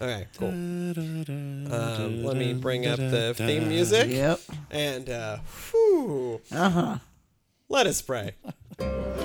Okay, 0.00 0.26
cool. 0.38 0.48
Um, 0.48 2.22
let 2.24 2.36
me 2.36 2.54
bring 2.54 2.86
up 2.86 2.98
the 2.98 3.34
theme 3.36 3.68
music. 3.68 4.08
Yep. 4.08 4.40
And, 4.70 5.10
uh, 5.10 5.38
whew, 5.70 6.40
Uh 6.52 6.70
huh. 6.70 6.98
let 7.68 7.86
us 7.86 8.00
pray. 8.00 8.32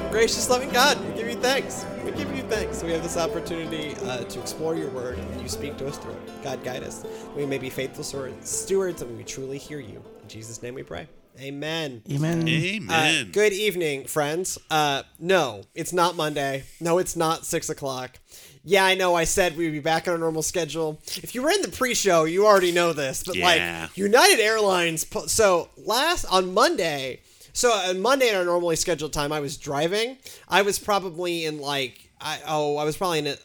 Gracious, 0.09 0.49
loving 0.49 0.69
God, 0.69 0.99
we 1.07 1.13
give 1.15 1.27
you 1.27 1.35
thanks. 1.35 1.85
We 2.03 2.11
give 2.11 2.35
you 2.35 2.41
thanks. 2.43 2.81
We 2.83 2.91
have 2.91 3.03
this 3.03 3.17
opportunity 3.17 3.95
uh, 4.07 4.23
to 4.23 4.39
explore 4.39 4.75
your 4.75 4.89
word, 4.89 5.17
and 5.19 5.41
you 5.41 5.47
speak 5.49 5.77
to 5.77 5.87
us 5.87 5.97
through 5.97 6.13
it. 6.13 6.43
God, 6.43 6.63
guide 6.63 6.83
us. 6.83 7.05
We 7.35 7.45
may 7.45 7.57
be 7.59 7.69
faithful 7.69 8.03
stewards, 8.03 9.01
and 9.03 9.15
we 9.17 9.23
truly 9.23 9.57
hear 9.59 9.79
you. 9.79 10.03
In 10.23 10.27
Jesus' 10.27 10.61
name 10.63 10.73
we 10.75 10.83
pray. 10.83 11.07
Amen. 11.39 12.03
Amen. 12.11 12.43
Uh, 12.47 12.51
Amen. 12.51 13.31
good 13.31 13.53
evening, 13.53 14.05
friends. 14.05 14.57
Uh, 14.69 15.03
no, 15.19 15.63
it's 15.73 15.91
not 15.91 16.15
Monday. 16.15 16.63
No, 16.79 16.99
it's 16.99 17.15
not 17.15 17.45
six 17.45 17.69
o'clock. 17.69 18.19
Yeah, 18.63 18.85
I 18.85 18.95
know. 18.95 19.15
I 19.15 19.23
said 19.23 19.57
we'd 19.57 19.71
be 19.71 19.79
back 19.79 20.07
on 20.07 20.13
our 20.13 20.19
normal 20.19 20.43
schedule. 20.43 21.01
If 21.17 21.33
you 21.35 21.41
were 21.41 21.49
in 21.49 21.61
the 21.63 21.67
pre-show, 21.69 22.23
you 22.25 22.45
already 22.45 22.71
know 22.71 22.93
this. 22.93 23.23
But 23.25 23.35
Yeah. 23.35 23.45
like 23.87 23.97
United 23.97 24.39
Airlines, 24.39 25.03
po- 25.03 25.25
so 25.25 25.69
last 25.75 26.25
on 26.25 26.53
Monday, 26.53 27.21
so 27.51 27.71
on 27.71 27.99
Monday 27.99 28.29
at 28.29 28.35
our 28.35 28.45
normally 28.45 28.75
scheduled 28.75 29.11
time, 29.11 29.31
I 29.33 29.39
was 29.39 29.57
driving. 29.57 30.17
I 30.47 30.61
was 30.61 30.77
probably 30.79 31.45
in 31.45 31.59
like 31.59 32.09
I 32.21 32.39
oh 32.47 32.77
I 32.77 32.83
was 32.85 32.95
probably 32.95 33.19
in 33.19 33.27
uh, 33.27 33.35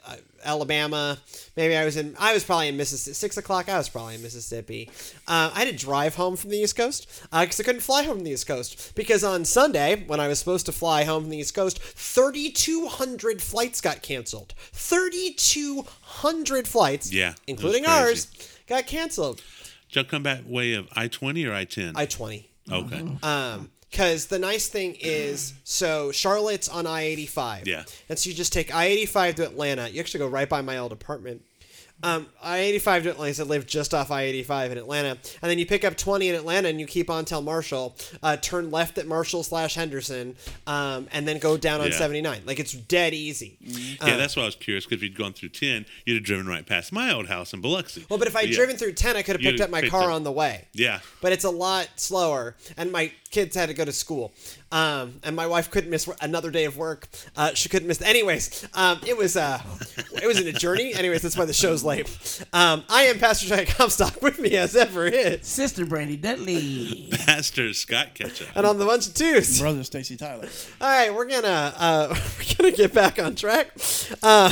Alabama. 0.44 1.18
Maybe 1.56 1.76
I 1.76 1.84
was 1.84 1.96
in 1.96 2.14
I 2.18 2.32
was 2.34 2.44
probably 2.44 2.68
in 2.68 2.76
Mississippi. 2.76 3.14
Six 3.14 3.36
o'clock. 3.36 3.68
I 3.68 3.78
was 3.78 3.88
probably 3.88 4.14
in 4.16 4.22
Mississippi. 4.22 4.90
Uh, 5.26 5.50
I 5.54 5.60
had 5.64 5.68
to 5.68 5.76
drive 5.76 6.14
home 6.14 6.36
from 6.36 6.50
the 6.50 6.58
East 6.58 6.76
Coast 6.76 7.06
because 7.32 7.60
I 7.60 7.62
couldn't 7.64 7.80
fly 7.82 8.02
home 8.04 8.16
from 8.16 8.24
the 8.24 8.30
East 8.30 8.46
Coast 8.46 8.94
because 8.94 9.24
on 9.24 9.44
Sunday 9.44 10.04
when 10.06 10.20
I 10.20 10.28
was 10.28 10.38
supposed 10.38 10.66
to 10.66 10.72
fly 10.72 11.04
home 11.04 11.22
from 11.24 11.30
the 11.30 11.38
East 11.38 11.54
Coast, 11.54 11.80
thirty 11.82 12.50
two 12.50 12.86
hundred 12.86 13.42
flights 13.42 13.80
got 13.80 14.02
canceled. 14.02 14.54
Thirty 14.72 15.32
two 15.34 15.84
hundred 16.02 16.66
flights, 16.68 17.12
Yeah, 17.12 17.34
including 17.46 17.86
ours, 17.86 18.28
got 18.66 18.86
canceled. 18.86 19.42
Did 19.88 19.96
y'all 19.96 20.04
come 20.04 20.22
back 20.22 20.40
way 20.46 20.74
of 20.74 20.88
I 20.94 21.08
twenty 21.08 21.46
or 21.46 21.54
I 21.54 21.64
ten? 21.64 21.94
I 21.96 22.06
twenty. 22.06 22.50
okay. 22.70 23.02
Um, 23.22 23.70
because 23.90 24.26
the 24.26 24.38
nice 24.38 24.68
thing 24.68 24.96
is, 25.00 25.54
so 25.64 26.12
Charlotte's 26.12 26.68
on 26.68 26.86
I 26.86 27.02
eighty 27.02 27.26
five. 27.26 27.66
Yeah. 27.66 27.84
And 28.08 28.18
so 28.18 28.28
you 28.30 28.36
just 28.36 28.52
take 28.52 28.74
I 28.74 28.86
eighty 28.86 29.06
five 29.06 29.34
to 29.36 29.44
Atlanta. 29.44 29.88
You 29.88 30.00
actually 30.00 30.20
go 30.20 30.28
right 30.28 30.48
by 30.48 30.62
my 30.62 30.78
old 30.78 30.92
apartment. 30.92 31.42
Um, 32.00 32.28
I 32.40 32.58
eighty 32.58 32.78
five 32.78 33.02
to 33.02 33.10
Atlanta. 33.10 33.42
I 33.42 33.44
live 33.46 33.66
just 33.66 33.92
off 33.92 34.12
I 34.12 34.22
eighty 34.22 34.44
five 34.44 34.70
in 34.70 34.78
Atlanta, 34.78 35.18
and 35.42 35.50
then 35.50 35.58
you 35.58 35.66
pick 35.66 35.84
up 35.84 35.96
twenty 35.96 36.28
in 36.28 36.36
Atlanta, 36.36 36.68
and 36.68 36.78
you 36.78 36.86
keep 36.86 37.10
on 37.10 37.24
till 37.24 37.42
Marshall. 37.42 37.96
Uh, 38.22 38.36
turn 38.36 38.70
left 38.70 38.98
at 38.98 39.08
Marshall 39.08 39.42
slash 39.42 39.74
Henderson, 39.74 40.36
um, 40.68 41.08
and 41.10 41.26
then 41.26 41.40
go 41.40 41.56
down 41.56 41.80
on 41.80 41.88
Yeah. 41.90 41.98
seventy 41.98 42.20
nine. 42.20 42.42
Like 42.46 42.60
it's 42.60 42.70
dead 42.72 43.14
easy. 43.14 43.56
yeah, 43.60 44.16
that's 44.16 44.36
why 44.36 44.42
I 44.42 44.46
was 44.46 44.54
curious 44.54 44.84
because 44.84 44.98
if 44.98 45.02
you'd 45.02 45.18
gone 45.18 45.32
through 45.32 45.48
ten, 45.48 45.86
you'd 46.06 46.14
have 46.14 46.22
driven 46.24 46.46
right 46.46 46.64
past 46.64 46.92
my 46.92 47.12
old 47.12 47.26
house 47.26 47.52
in 47.52 47.60
Biloxi. 47.60 48.06
Well, 48.08 48.20
but 48.20 48.28
if 48.28 48.36
I'd 48.36 48.50
yeah. 48.50 48.54
driven 48.54 48.76
through 48.76 48.92
ten, 48.92 49.16
I 49.16 49.22
could 49.22 49.34
have 49.34 49.42
picked 49.42 49.60
up 49.60 49.70
my 49.70 49.88
car 49.88 50.04
up- 50.04 50.10
on 50.12 50.22
the 50.22 50.30
way. 50.30 50.66
Yeah. 50.74 51.00
but 51.20 51.32
it's 51.32 51.42
a 51.44 51.50
lot 51.50 51.88
slower 51.96 52.54
and 52.76 52.92
my 52.92 53.10
kids 53.30 53.54
had 53.56 53.68
to 53.68 53.74
go 53.74 53.84
to 53.84 53.92
school 53.92 54.32
um, 54.72 55.14
and 55.22 55.34
my 55.36 55.46
wife 55.46 55.70
couldn't 55.70 55.90
miss 55.90 56.08
another 56.20 56.50
day 56.50 56.64
of 56.64 56.76
work 56.76 57.08
uh, 57.36 57.52
she 57.54 57.68
couldn't 57.68 57.88
miss 57.88 58.00
anyways 58.02 58.66
um, 58.74 58.98
it 59.06 59.16
was 59.16 59.36
uh, 59.36 59.60
it 60.22 60.26
was 60.26 60.40
in 60.40 60.46
a 60.46 60.52
journey 60.52 60.94
anyways 60.94 61.22
that's 61.22 61.36
why 61.36 61.44
the 61.44 61.52
show's 61.52 61.82
late 61.84 62.08
um, 62.52 62.82
i 62.88 63.02
am 63.04 63.18
pastor 63.18 63.46
Jack 63.48 63.68
comstock 63.68 64.20
with 64.22 64.38
me 64.38 64.56
as 64.56 64.74
ever 64.76 65.06
is 65.06 65.46
Sister 65.46 65.84
Brandy 65.86 66.16
Dudley. 66.16 67.08
Pastor 67.12 67.72
Scott 67.72 68.14
Ketchup. 68.14 68.48
and 68.54 68.66
on 68.66 68.78
the 68.78 68.84
bunch 68.86 69.06
of 69.08 69.14
twos 69.14 69.60
Brother 69.60 69.84
Stacy 69.84 70.16
Tyler. 70.16 70.48
all 70.80 70.88
right 70.88 71.14
we're 71.14 71.26
gonna 71.28 71.74
uh, 71.76 72.08
we're 72.38 72.54
gonna 72.56 72.76
get 72.76 72.92
back 72.94 73.18
on 73.18 73.34
track 73.34 73.70
uh, 74.22 74.50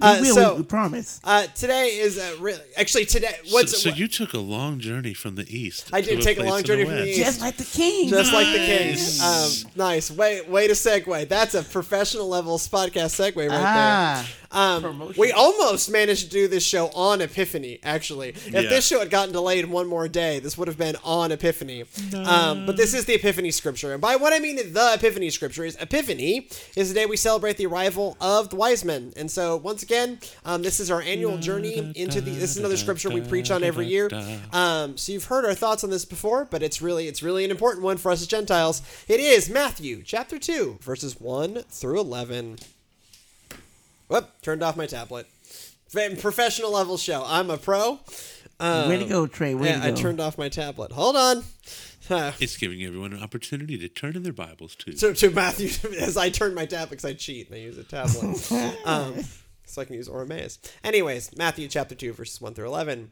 uh, 0.00 0.18
we 0.20 0.28
will, 0.28 0.34
so 0.34 0.52
we, 0.54 0.60
we 0.60 0.66
promise. 0.66 1.20
uh, 1.24 1.46
today 1.54 1.98
is 1.98 2.18
uh, 2.18 2.36
really 2.40 2.60
actually 2.76 3.04
today 3.04 3.34
what's 3.50 3.72
so, 3.72 3.90
so 3.90 3.96
you 3.96 4.08
took 4.08 4.32
a 4.32 4.38
long 4.38 4.78
journey 4.78 5.14
from 5.14 5.34
the 5.34 5.46
east. 5.48 5.90
I 5.92 6.00
did 6.00 6.18
a 6.18 6.22
take 6.22 6.38
a 6.38 6.40
place 6.40 6.50
long 6.50 6.58
in 6.60 6.64
journey 6.64 6.84
from 6.84 6.94
the 6.94 7.00
west. 7.00 7.10
east. 7.10 7.20
Just 7.20 7.40
like 7.40 7.56
the 7.56 7.64
king. 7.64 8.08
Just 8.08 8.32
like 8.32 8.46
the 8.46 8.66
king. 8.66 8.88
Nice. 8.90 9.64
Um, 9.64 9.70
nice. 9.76 10.10
Way 10.10 10.42
way 10.42 10.66
to 10.66 10.74
segue. 10.74 11.28
That's 11.28 11.54
a 11.54 11.62
professional 11.62 12.28
level 12.28 12.58
podcast 12.58 13.14
segue 13.16 13.36
right 13.36 13.50
ah. 13.52 14.24
there. 14.24 14.45
Um, 14.50 15.12
we 15.18 15.32
almost 15.32 15.90
managed 15.90 16.24
to 16.24 16.30
do 16.30 16.48
this 16.48 16.62
show 16.64 16.88
on 16.88 17.20
Epiphany, 17.20 17.78
actually. 17.82 18.30
If 18.30 18.52
Yeah. 18.52 18.62
this 18.62 18.86
show 18.86 18.98
had 19.00 19.10
gotten 19.10 19.32
delayed 19.32 19.66
one 19.66 19.86
more 19.86 20.08
day, 20.08 20.38
this 20.38 20.56
would 20.56 20.68
have 20.68 20.78
been 20.78 20.96
on 21.04 21.32
Epiphany. 21.32 21.84
Um, 22.14 22.66
but 22.66 22.76
this 22.76 22.94
is 22.94 23.04
the 23.04 23.14
Epiphany 23.14 23.50
scripture. 23.50 23.92
And 23.92 24.00
by 24.00 24.16
what 24.16 24.32
I 24.32 24.38
mean 24.38 24.56
the 24.72 24.92
Epiphany 24.94 25.30
scripture 25.30 25.64
is 25.64 25.76
Epiphany 25.80 26.48
is 26.76 26.88
the 26.88 26.94
day 26.94 27.06
we 27.06 27.16
celebrate 27.16 27.56
the 27.56 27.66
arrival 27.66 28.16
of 28.20 28.50
the 28.50 28.56
wise 28.56 28.84
men. 28.84 29.12
And 29.16 29.30
so, 29.30 29.56
once 29.56 29.82
again, 29.82 30.18
um, 30.44 30.62
this 30.62 30.80
is 30.80 30.90
our 30.90 31.02
annual 31.02 31.38
journey 31.38 31.92
into 31.94 32.20
the. 32.20 32.30
This 32.30 32.50
is 32.52 32.58
another 32.58 32.76
scripture 32.76 33.10
we 33.10 33.20
preach 33.20 33.50
on 33.50 33.62
every 33.64 33.86
year. 33.86 34.08
Um, 34.52 34.96
so 34.96 35.12
you've 35.12 35.24
heard 35.24 35.44
our 35.44 35.54
thoughts 35.54 35.84
on 35.84 35.90
this 35.90 36.04
before, 36.04 36.44
but 36.44 36.62
it's 36.62 36.80
really 36.80 37.08
it's 37.08 37.22
really 37.22 37.44
an 37.44 37.50
important 37.50 37.84
one 37.84 37.96
for 37.96 38.10
us 38.10 38.20
as 38.22 38.26
Gentiles. 38.26 38.82
It 39.08 39.20
is 39.20 39.48
Matthew 39.50 40.02
chapter 40.04 40.38
two, 40.38 40.78
verses 40.82 41.20
one 41.20 41.64
through 41.70 42.00
eleven. 42.00 42.58
Whoop! 44.08 44.30
Turned 44.42 44.62
off 44.62 44.76
my 44.76 44.86
tablet. 44.86 45.26
Professional 46.20 46.72
level 46.72 46.96
show. 46.98 47.24
I'm 47.26 47.50
a 47.50 47.56
pro. 47.56 48.00
way 48.60 48.98
to 48.98 49.06
go, 49.08 49.26
Trey. 49.26 49.54
Way 49.54 49.68
Yeah, 49.68 49.80
to 49.80 49.86
I 49.88 49.90
turned 49.92 50.20
off 50.20 50.36
my 50.38 50.48
tablet. 50.48 50.92
Hold 50.92 51.16
on. 51.16 51.44
Huh. 52.08 52.32
It's 52.40 52.56
giving 52.56 52.82
everyone 52.84 53.12
an 53.12 53.22
opportunity 53.22 53.76
to 53.78 53.88
turn 53.88 54.14
in 54.14 54.22
their 54.22 54.32
Bibles 54.32 54.76
too. 54.76 54.96
So 54.96 55.12
to 55.12 55.30
Matthew, 55.30 55.70
as 56.00 56.16
I 56.16 56.30
turn 56.30 56.54
my 56.54 56.66
tablet 56.66 56.90
because 56.90 57.04
I 57.04 57.14
cheat 57.14 57.48
and 57.48 57.56
I 57.56 57.60
use 57.60 57.78
a 57.78 57.84
tablet, 57.84 58.52
um, 58.84 59.14
so 59.64 59.82
I 59.82 59.84
can 59.84 59.94
use 59.96 60.08
Oramaeus. 60.08 60.58
Anyways, 60.84 61.36
Matthew 61.36 61.66
chapter 61.68 61.94
two, 61.94 62.12
verses 62.12 62.40
one 62.40 62.54
through 62.54 62.66
eleven. 62.66 63.10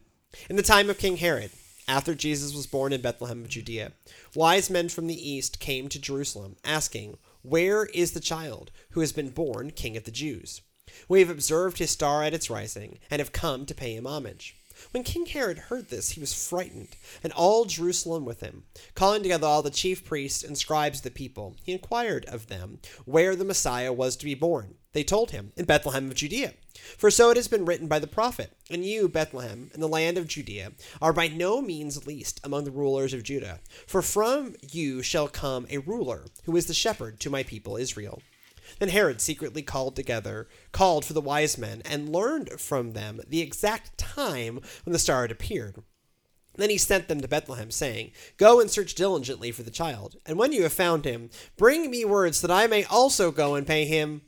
In 0.48 0.56
the 0.56 0.62
time 0.62 0.90
of 0.90 0.98
King 0.98 1.16
Herod, 1.16 1.50
after 1.88 2.14
Jesus 2.14 2.54
was 2.54 2.66
born 2.66 2.92
in 2.92 3.00
Bethlehem 3.00 3.42
of 3.42 3.48
Judea, 3.48 3.92
wise 4.34 4.70
men 4.70 4.88
from 4.88 5.06
the 5.08 5.30
east 5.30 5.58
came 5.58 5.88
to 5.88 5.98
Jerusalem, 6.00 6.56
asking, 6.64 7.18
"Where 7.42 7.86
is 7.86 8.12
the 8.12 8.20
child 8.20 8.70
who 8.90 9.00
has 9.00 9.12
been 9.12 9.30
born 9.30 9.70
King 9.72 9.96
of 9.96 10.04
the 10.04 10.10
Jews? 10.12 10.60
We 11.08 11.20
have 11.20 11.30
observed 11.30 11.78
his 11.78 11.90
star 11.90 12.22
at 12.22 12.34
its 12.34 12.50
rising, 12.50 12.98
and 13.10 13.20
have 13.20 13.32
come 13.32 13.66
to 13.66 13.74
pay 13.74 13.94
him 13.94 14.06
homage." 14.06 14.56
When 14.90 15.04
King 15.04 15.26
Herod 15.26 15.58
heard 15.58 15.88
this, 15.88 16.10
he 16.10 16.20
was 16.20 16.34
frightened, 16.34 16.96
and 17.22 17.32
all 17.32 17.64
Jerusalem 17.64 18.24
with 18.24 18.40
him. 18.40 18.64
Calling 18.94 19.22
together 19.22 19.46
all 19.46 19.62
the 19.62 19.70
chief 19.70 20.04
priests 20.04 20.42
and 20.42 20.58
scribes 20.58 20.98
of 20.98 21.04
the 21.04 21.10
people, 21.12 21.56
he 21.62 21.72
inquired 21.72 22.24
of 22.26 22.48
them 22.48 22.80
where 23.04 23.36
the 23.36 23.44
Messiah 23.44 23.92
was 23.92 24.16
to 24.16 24.24
be 24.24 24.34
born. 24.34 24.74
They 24.92 25.04
told 25.04 25.30
him, 25.30 25.52
In 25.56 25.64
Bethlehem 25.64 26.10
of 26.10 26.16
Judea. 26.16 26.54
For 26.98 27.10
so 27.10 27.30
it 27.30 27.36
has 27.36 27.46
been 27.46 27.64
written 27.64 27.86
by 27.86 28.00
the 28.00 28.08
prophet, 28.08 28.52
And 28.68 28.84
you, 28.84 29.08
Bethlehem, 29.08 29.70
in 29.74 29.80
the 29.80 29.88
land 29.88 30.18
of 30.18 30.26
Judea, 30.26 30.72
are 31.00 31.12
by 31.12 31.28
no 31.28 31.62
means 31.62 32.06
least 32.06 32.40
among 32.42 32.64
the 32.64 32.70
rulers 32.72 33.12
of 33.12 33.22
Judah. 33.22 33.60
For 33.86 34.02
from 34.02 34.56
you 34.60 35.02
shall 35.02 35.28
come 35.28 35.66
a 35.70 35.78
ruler, 35.78 36.26
who 36.44 36.56
is 36.56 36.66
the 36.66 36.74
shepherd 36.74 37.20
to 37.20 37.30
my 37.30 37.44
people 37.44 37.76
Israel. 37.76 38.22
Then 38.78 38.88
Herod 38.88 39.20
secretly 39.20 39.62
called 39.62 39.96
together, 39.96 40.48
called 40.72 41.04
for 41.04 41.12
the 41.12 41.20
wise 41.20 41.56
men, 41.58 41.82
and 41.84 42.08
learned 42.08 42.60
from 42.60 42.92
them 42.92 43.20
the 43.26 43.40
exact 43.40 43.98
time 43.98 44.60
when 44.84 44.92
the 44.92 44.98
star 44.98 45.22
had 45.22 45.30
appeared. 45.30 45.82
Then 46.56 46.70
he 46.70 46.78
sent 46.78 47.08
them 47.08 47.20
to 47.20 47.28
Bethlehem, 47.28 47.70
saying, 47.70 48.12
Go 48.36 48.60
and 48.60 48.70
search 48.70 48.94
diligently 48.94 49.50
for 49.50 49.62
the 49.62 49.70
child, 49.70 50.16
and 50.24 50.38
when 50.38 50.52
you 50.52 50.62
have 50.62 50.72
found 50.72 51.04
him, 51.04 51.30
bring 51.56 51.90
me 51.90 52.04
words 52.04 52.40
that 52.40 52.50
I 52.50 52.66
may 52.66 52.84
also 52.84 53.30
go 53.30 53.54
and 53.54 53.66
pay 53.66 53.84
him 53.84 54.22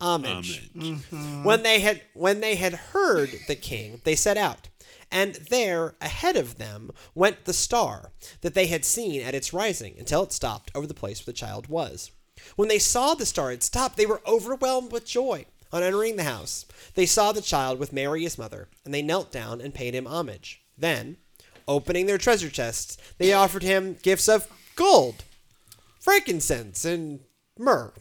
homage. 0.00 0.70
Amen. 0.76 0.96
Mm-hmm. 0.96 1.44
When 1.44 1.62
they 1.62 1.80
had 1.80 2.02
when 2.12 2.40
they 2.40 2.56
had 2.56 2.74
heard 2.74 3.30
the 3.48 3.56
king, 3.56 4.00
they 4.04 4.14
set 4.14 4.36
out. 4.36 4.68
And 5.10 5.34
there, 5.34 5.94
ahead 6.00 6.36
of 6.36 6.58
them, 6.58 6.90
went 7.14 7.44
the 7.44 7.52
star 7.52 8.12
that 8.40 8.54
they 8.54 8.66
had 8.66 8.84
seen 8.84 9.22
at 9.22 9.34
its 9.34 9.52
rising, 9.52 9.94
until 9.98 10.24
it 10.24 10.32
stopped 10.32 10.72
over 10.74 10.86
the 10.86 10.94
place 10.94 11.20
where 11.20 11.32
the 11.32 11.38
child 11.38 11.68
was. 11.68 12.10
When 12.56 12.68
they 12.68 12.78
saw 12.78 13.14
the 13.14 13.26
star 13.26 13.50
had 13.50 13.62
stopped, 13.62 13.96
they 13.96 14.06
were 14.06 14.22
overwhelmed 14.26 14.92
with 14.92 15.06
joy. 15.06 15.46
On 15.72 15.82
entering 15.82 16.14
the 16.14 16.22
house, 16.22 16.66
they 16.94 17.04
saw 17.04 17.32
the 17.32 17.40
child 17.40 17.80
with 17.80 17.92
Mary 17.92 18.22
his 18.22 18.38
mother, 18.38 18.68
and 18.84 18.94
they 18.94 19.02
knelt 19.02 19.32
down 19.32 19.60
and 19.60 19.74
paid 19.74 19.92
him 19.92 20.06
homage. 20.06 20.62
Then, 20.78 21.16
opening 21.66 22.06
their 22.06 22.18
treasure 22.18 22.48
chests, 22.48 22.96
they 23.18 23.32
offered 23.32 23.64
him 23.64 23.96
gifts 24.00 24.28
of 24.28 24.46
gold, 24.76 25.24
frankincense, 25.98 26.84
and 26.84 27.20
myrrh. 27.58 27.92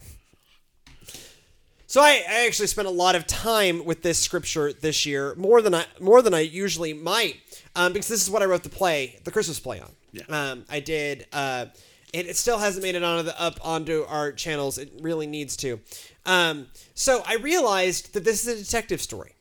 So 1.87 2.01
I, 2.01 2.23
I 2.27 2.45
actually 2.45 2.67
spent 2.67 2.87
a 2.87 2.91
lot 2.91 3.15
of 3.15 3.27
time 3.27 3.85
with 3.85 4.01
this 4.01 4.19
scripture 4.19 4.73
this 4.73 5.05
year, 5.05 5.35
more 5.35 5.61
than 5.61 5.75
I 5.75 5.85
more 5.99 6.21
than 6.21 6.33
I 6.33 6.39
usually 6.39 6.93
might, 6.93 7.37
um, 7.75 7.93
because 7.93 8.07
this 8.07 8.23
is 8.23 8.29
what 8.31 8.41
I 8.41 8.45
wrote 8.45 8.63
the 8.63 8.69
play, 8.69 9.19
the 9.23 9.31
Christmas 9.31 9.59
play 9.59 9.79
on. 9.79 9.91
Yeah. 10.11 10.23
Um, 10.27 10.65
I 10.69 10.79
did. 10.79 11.27
Uh, 11.31 11.67
it, 12.13 12.35
still 12.37 12.59
hasn't 12.59 12.83
made 12.83 12.95
it 12.95 13.03
onto 13.03 13.23
the 13.23 13.41
up 13.41 13.59
onto 13.63 14.05
our 14.07 14.31
channels. 14.31 14.77
It 14.77 14.91
really 15.01 15.27
needs 15.27 15.57
to. 15.57 15.79
Um, 16.25 16.67
so 16.93 17.23
I 17.25 17.35
realized 17.35 18.13
that 18.13 18.23
this 18.23 18.47
is 18.47 18.61
a 18.61 18.63
detective 18.63 19.01
story, 19.01 19.33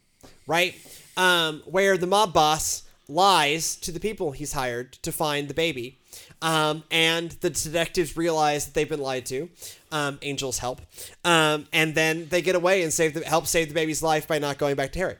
right? 0.47 0.75
Um, 1.17 1.63
where 1.67 1.97
the 1.97 2.07
mob 2.07 2.33
boss 2.33 2.85
lies 3.09 3.77
to 3.77 3.93
the 3.93 4.01
people 4.01 4.33
he's 4.33 4.53
hired 4.53 4.93
to 4.93 5.13
find 5.13 5.49
the 5.49 5.55
baby. 5.55 5.99
Um, 6.41 6.83
and 6.91 7.31
the 7.31 7.51
detectives 7.51 8.17
realize 8.17 8.67
that 8.67 8.75
they've 8.75 8.89
been 8.89 9.01
lied 9.01 9.27
to. 9.27 9.49
Um, 9.93 10.19
angels 10.23 10.59
help. 10.59 10.81
Um, 11.25 11.67
and 11.73 11.95
then 11.95 12.29
they 12.29 12.43
get 12.43 12.57
away 12.57 12.83
and 12.83 12.93
save 12.93 13.15
the, 13.15 13.25
help 13.25 13.47
save 13.47 13.69
the 13.69 13.75
baby's 13.75 14.03
life 14.03 14.27
by 14.27 14.39
not 14.39 14.59
going 14.59 14.75
back 14.75 14.93
to 14.93 14.99
Herod. 14.99 15.19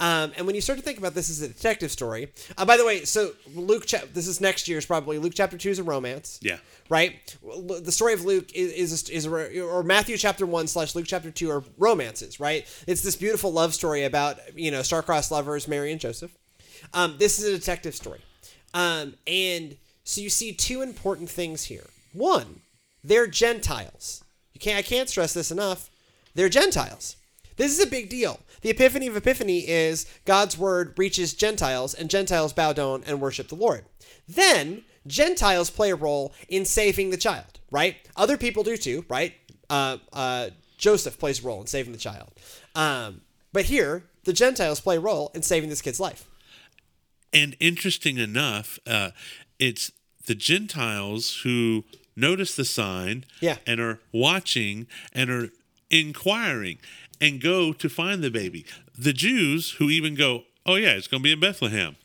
Um, 0.00 0.32
and 0.36 0.46
when 0.46 0.54
you 0.54 0.62
start 0.62 0.78
to 0.78 0.84
think 0.84 0.96
about 0.98 1.12
this 1.14 1.28
as 1.28 1.42
a 1.42 1.48
detective 1.48 1.90
story, 1.90 2.32
uh, 2.56 2.64
by 2.64 2.76
the 2.78 2.86
way, 2.86 3.04
so 3.04 3.32
Luke, 3.54 3.84
cha- 3.84 4.00
this 4.14 4.26
is 4.26 4.40
next 4.40 4.66
year's 4.66 4.86
probably. 4.86 5.18
Luke 5.18 5.34
chapter 5.36 5.58
two 5.58 5.68
is 5.70 5.78
a 5.78 5.82
romance 5.84 6.40
Yeah. 6.42 6.56
right? 6.88 7.36
The 7.42 7.92
story 7.92 8.14
of 8.14 8.24
Luke 8.24 8.50
is 8.54 8.72
is, 8.92 9.08
is 9.10 9.26
a, 9.26 9.60
or 9.60 9.82
Matthew 9.82 10.16
chapter 10.16 10.46
one 10.46 10.66
slash 10.66 10.94
Luke 10.94 11.04
chapter 11.06 11.30
two 11.30 11.50
are 11.50 11.62
romances, 11.76 12.40
right? 12.40 12.66
It's 12.86 13.02
this 13.02 13.14
beautiful 13.14 13.52
love 13.52 13.74
story 13.74 14.04
about 14.04 14.38
you 14.56 14.70
know 14.70 14.80
star-crossed 14.82 15.30
lovers 15.30 15.68
Mary 15.68 15.92
and 15.92 16.00
Joseph. 16.00 16.32
Um, 16.94 17.16
this 17.18 17.38
is 17.38 17.44
a 17.44 17.58
detective 17.58 17.94
story, 17.94 18.20
um, 18.72 19.14
and 19.26 19.76
so 20.02 20.22
you 20.22 20.30
see 20.30 20.52
two 20.54 20.80
important 20.80 21.28
things 21.28 21.64
here. 21.64 21.86
One, 22.14 22.62
they're 23.04 23.26
Gentiles. 23.26 24.24
You 24.54 24.60
can't 24.60 24.78
I 24.78 24.82
can't 24.82 25.10
stress 25.10 25.34
this 25.34 25.50
enough. 25.50 25.90
They're 26.34 26.48
Gentiles. 26.48 27.16
This 27.56 27.78
is 27.78 27.84
a 27.84 27.90
big 27.90 28.08
deal. 28.08 28.40
The 28.62 28.70
epiphany 28.70 29.06
of 29.06 29.16
Epiphany 29.16 29.66
is 29.68 30.06
God's 30.24 30.56
word 30.58 30.94
reaches 30.98 31.32
Gentiles, 31.34 31.94
and 31.94 32.10
Gentiles 32.10 32.52
bow 32.52 32.72
down 32.72 33.02
and 33.06 33.20
worship 33.20 33.48
the 33.48 33.54
Lord. 33.54 33.84
Then 34.28 34.84
Gentiles 35.06 35.70
play 35.70 35.90
a 35.90 35.96
role 35.96 36.34
in 36.48 36.64
saving 36.64 37.10
the 37.10 37.16
child, 37.16 37.58
right? 37.70 37.96
Other 38.16 38.36
people 38.36 38.62
do 38.62 38.76
too, 38.76 39.04
right? 39.08 39.34
Uh, 39.70 39.98
uh, 40.12 40.50
Joseph 40.76 41.18
plays 41.18 41.42
a 41.42 41.46
role 41.46 41.60
in 41.60 41.66
saving 41.66 41.92
the 41.92 41.98
child. 41.98 42.30
Um, 42.74 43.22
but 43.52 43.66
here, 43.66 44.04
the 44.24 44.32
Gentiles 44.32 44.80
play 44.80 44.96
a 44.96 45.00
role 45.00 45.30
in 45.34 45.42
saving 45.42 45.70
this 45.70 45.80
kid's 45.82 46.00
life. 46.00 46.26
And 47.32 47.56
interesting 47.60 48.18
enough, 48.18 48.78
uh, 48.86 49.10
it's 49.58 49.92
the 50.26 50.34
Gentiles 50.34 51.40
who 51.44 51.84
notice 52.16 52.54
the 52.54 52.64
sign 52.64 53.24
Yeah. 53.40 53.56
and 53.66 53.80
are 53.80 54.00
watching 54.12 54.86
and 55.12 55.30
are 55.30 55.50
inquiring 55.90 56.78
and 57.20 57.40
go 57.40 57.72
to 57.72 57.88
find 57.88 58.22
the 58.22 58.30
baby. 58.30 58.64
The 58.96 59.12
Jews 59.12 59.72
who 59.72 59.90
even 59.90 60.14
go, 60.14 60.44
oh, 60.66 60.76
yeah, 60.76 60.92
it's 60.92 61.06
going 61.08 61.22
to 61.22 61.24
be 61.24 61.32
in 61.32 61.40
Bethlehem. 61.40 61.96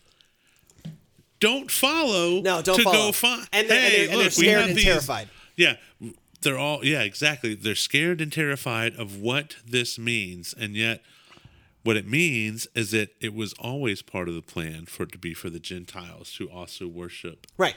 Don't 1.40 1.70
follow. 1.70 2.42
No, 2.42 2.62
don't 2.62 2.78
to 2.78 2.84
follow. 2.84 3.08
go 3.08 3.12
find. 3.12 3.48
And 3.52 3.70
they're- 3.70 3.78
and 3.78 3.94
they're- 3.94 4.02
and 4.04 4.10
they're 4.12 4.18
look, 4.18 4.26
we 4.38 4.44
scared 4.46 4.70
and 4.70 4.78
these- 4.78 4.84
terrified. 4.86 5.30
Yeah, 5.56 5.78
they're 6.42 6.58
all. 6.58 6.84
Yeah, 6.86 7.02
exactly. 7.04 7.56
They're 7.56 7.76
scared 7.76 8.22
and 8.22 8.32
terrified 8.32 8.96
of 8.96 9.18
what 9.18 9.56
this 9.66 9.98
means, 9.98 10.54
and 10.58 10.76
yet 10.76 11.02
what 11.84 11.96
it 11.98 12.08
means 12.08 12.68
is 12.76 12.92
that 12.92 13.10
it 13.22 13.34
was 13.34 13.54
always 13.54 14.02
part 14.02 14.28
of 14.28 14.36
the 14.36 14.42
plan 14.42 14.86
for 14.86 15.04
it 15.04 15.12
to 15.14 15.18
be 15.18 15.34
for 15.34 15.50
the 15.50 15.60
Gentiles 15.60 16.34
to 16.34 16.50
also 16.50 16.88
worship. 16.88 17.48
Right. 17.58 17.76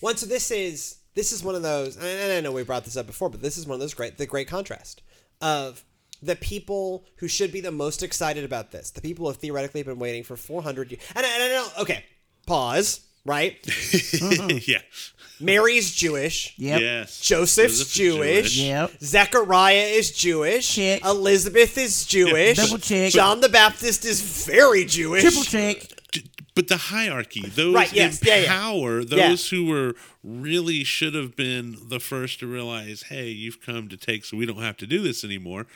One, 0.00 0.16
so 0.16 0.26
this 0.26 0.50
is 0.50 0.96
this 1.14 1.32
is 1.32 1.42
one 1.42 1.54
of 1.54 1.62
those, 1.62 1.96
and 1.96 2.32
I 2.32 2.40
know 2.40 2.52
we 2.52 2.62
brought 2.62 2.84
this 2.84 2.96
up 2.96 3.06
before, 3.06 3.30
but 3.30 3.40
this 3.42 3.56
is 3.56 3.66
one 3.66 3.74
of 3.76 3.80
those 3.80 3.94
great 3.94 4.18
the 4.18 4.26
great 4.26 4.48
contrast 4.48 5.00
of 5.40 5.82
the 6.22 6.36
people 6.36 7.04
who 7.16 7.28
should 7.28 7.52
be 7.52 7.60
the 7.60 7.72
most 7.72 8.02
excited 8.02 8.44
about 8.44 8.70
this, 8.72 8.90
the 8.90 9.00
people 9.00 9.24
who 9.26 9.30
have 9.30 9.38
theoretically 9.38 9.82
been 9.82 9.98
waiting 9.98 10.22
for 10.24 10.36
400 10.36 10.90
years. 10.90 11.02
And, 11.14 11.24
I- 11.26 11.28
and 11.34 11.42
I 11.42 11.48
know, 11.48 11.66
okay, 11.80 12.04
pause, 12.46 13.00
right? 13.24 13.56
yeah. 14.68 14.78
Mary's 15.38 15.94
Jewish. 15.94 16.54
Yep. 16.56 16.80
Yes. 16.80 17.20
Joseph's 17.20 17.78
Joseph 17.78 17.88
is 17.88 17.92
Jewish. 17.92 18.58
Yep. 18.58 18.92
Zechariah 19.02 19.74
is 19.76 20.10
Jewish. 20.12 20.74
Check. 20.74 21.04
Elizabeth 21.04 21.76
is 21.76 22.06
Jewish. 22.06 22.56
Double 22.56 22.78
check. 22.78 23.12
John 23.12 23.40
the 23.40 23.50
Baptist 23.50 24.04
is 24.06 24.22
very 24.46 24.84
Jewish. 24.86 25.22
Triple 25.22 25.42
check. 25.42 25.82
But 26.54 26.68
the 26.68 26.78
hierarchy, 26.78 27.42
those 27.42 27.74
Right, 27.74 27.92
yes, 27.92 28.22
in 28.22 28.28
yeah, 28.28 28.36
yeah. 28.38 28.48
power, 28.48 29.04
those 29.04 29.50
who 29.50 29.66
were 29.66 29.94
really 30.24 30.84
should 30.84 31.14
have 31.14 31.36
been 31.36 31.76
the 31.90 32.00
first 32.00 32.40
to 32.40 32.46
realize, 32.46 33.02
hey, 33.10 33.28
you've 33.28 33.60
come 33.60 33.88
to 33.90 33.96
take, 33.98 34.24
so 34.24 34.38
we 34.38 34.46
don't 34.46 34.62
have 34.62 34.78
to 34.78 34.86
do 34.86 35.02
this 35.02 35.22
anymore. 35.22 35.66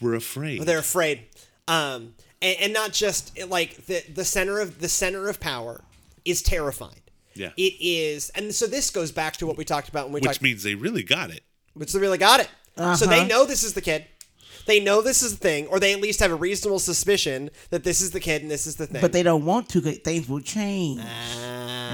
We're 0.00 0.14
afraid. 0.14 0.62
They're 0.62 0.78
afraid, 0.78 1.24
um, 1.68 2.14
and, 2.42 2.56
and 2.60 2.72
not 2.72 2.92
just 2.92 3.38
like 3.48 3.86
the 3.86 4.02
the 4.12 4.24
center 4.24 4.60
of 4.60 4.80
the 4.80 4.88
center 4.88 5.28
of 5.28 5.40
power 5.40 5.82
is 6.24 6.42
terrified. 6.42 7.00
Yeah. 7.34 7.50
it 7.58 7.74
is, 7.80 8.30
and 8.30 8.54
so 8.54 8.66
this 8.66 8.88
goes 8.90 9.12
back 9.12 9.36
to 9.38 9.46
what 9.46 9.58
we 9.58 9.64
talked 9.66 9.88
about 9.90 10.06
when 10.06 10.14
we 10.14 10.20
which 10.20 10.24
talked. 10.24 10.42
means 10.42 10.62
they 10.62 10.74
really 10.74 11.02
got 11.02 11.30
it. 11.30 11.42
which 11.74 11.92
they 11.92 11.98
really 11.98 12.16
got 12.18 12.40
it. 12.40 12.48
So 12.96 13.06
they 13.06 13.18
Uh-huh. 13.20 13.26
know 13.26 13.44
this 13.46 13.62
is 13.62 13.74
the 13.74 13.80
kid. 13.82 14.06
They 14.66 14.80
know 14.80 15.00
this 15.02 15.22
is 15.22 15.32
the 15.32 15.38
thing, 15.38 15.66
or 15.68 15.78
they 15.78 15.92
at 15.92 16.00
least 16.00 16.20
have 16.20 16.30
a 16.32 16.34
reasonable 16.34 16.78
suspicion 16.78 17.50
that 17.70 17.84
this 17.84 18.00
is 18.00 18.10
the 18.10 18.20
kid 18.20 18.42
and 18.42 18.50
this 18.50 18.66
is 18.66 18.76
the 18.76 18.86
thing. 18.86 19.00
But 19.00 19.12
they 19.12 19.22
don't 19.22 19.44
want 19.44 19.68
to. 19.70 19.80
'cause 19.82 19.98
Things 19.98 20.28
will 20.28 20.40
change. 20.40 21.02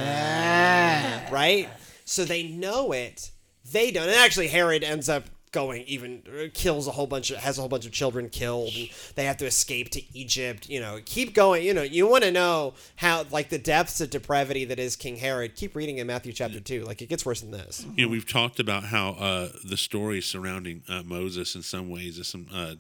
Ah, 0.07 1.23
right? 1.31 1.69
So 2.05 2.25
they 2.25 2.45
know 2.45 2.93
it. 2.93 3.31
They 3.71 3.91
don't. 3.91 4.09
And 4.09 4.17
actually, 4.17 4.49
Herod 4.49 4.83
ends 4.83 5.09
up 5.09 5.25
going 5.53 5.83
even 5.83 6.23
uh, 6.29 6.45
kills 6.55 6.89
a 6.89 6.91
whole 6.91 7.07
bunch 7.07 7.31
of 7.31 7.37
has 7.37 7.59
a 7.59 7.61
whole 7.61 7.69
bunch 7.69 7.85
of 7.87 7.93
children 7.93 8.29
killed 8.31 8.73
and 8.75 8.89
they 9.15 9.25
have 9.25 9.37
to 9.37 9.45
escape 9.47 9.91
to 9.91 10.03
Egypt 10.19 10.69
you 10.69 10.81
know 10.81 10.99
keep 11.05 11.35
going 11.35 11.63
you 11.63 11.75
know 11.75 11.83
you 11.83 12.07
want 12.07 12.25
to 12.25 12.31
know 12.33 12.73
how 12.97 13.25
like 13.31 13.51
the 13.51 13.59
depths 13.59 14.01
of 14.01 14.09
depravity 14.11 14.65
that 14.65 14.79
is 14.79 14.97
King 14.97 15.17
Herod 15.17 15.55
keep 15.55 15.77
reading 15.77 15.99
in 15.99 16.07
Matthew 16.07 16.33
chapter 16.33 16.59
2 16.59 16.85
like 16.85 17.03
it 17.03 17.09
gets 17.09 17.25
worse 17.27 17.43
than 17.43 17.51
this 17.51 17.87
You 17.97 18.07
know, 18.07 18.11
we've 18.11 18.29
talked 18.29 18.59
about 18.59 18.85
how 18.85 19.11
uh, 19.11 19.49
the 19.65 19.77
story 19.77 20.21
surrounding 20.23 20.83
uh, 20.89 21.03
Moses 21.05 21.55
in 21.55 21.63
some 21.63 21.91
ways 21.91 22.19
is 22.19 22.29
some 22.29 22.47
uh, 22.53 22.75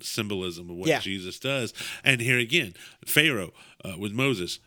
symbolism 0.00 0.70
of 0.70 0.76
what 0.76 0.88
Yeah. 0.88 1.00
Jesus 1.00 1.38
does. 1.38 1.72
And 2.04 2.20
here 2.20 2.38
again, 2.38 2.74
Pharaoh 3.06 3.52
uh, 3.84 3.94
with 3.98 4.12
Moses 4.12 4.58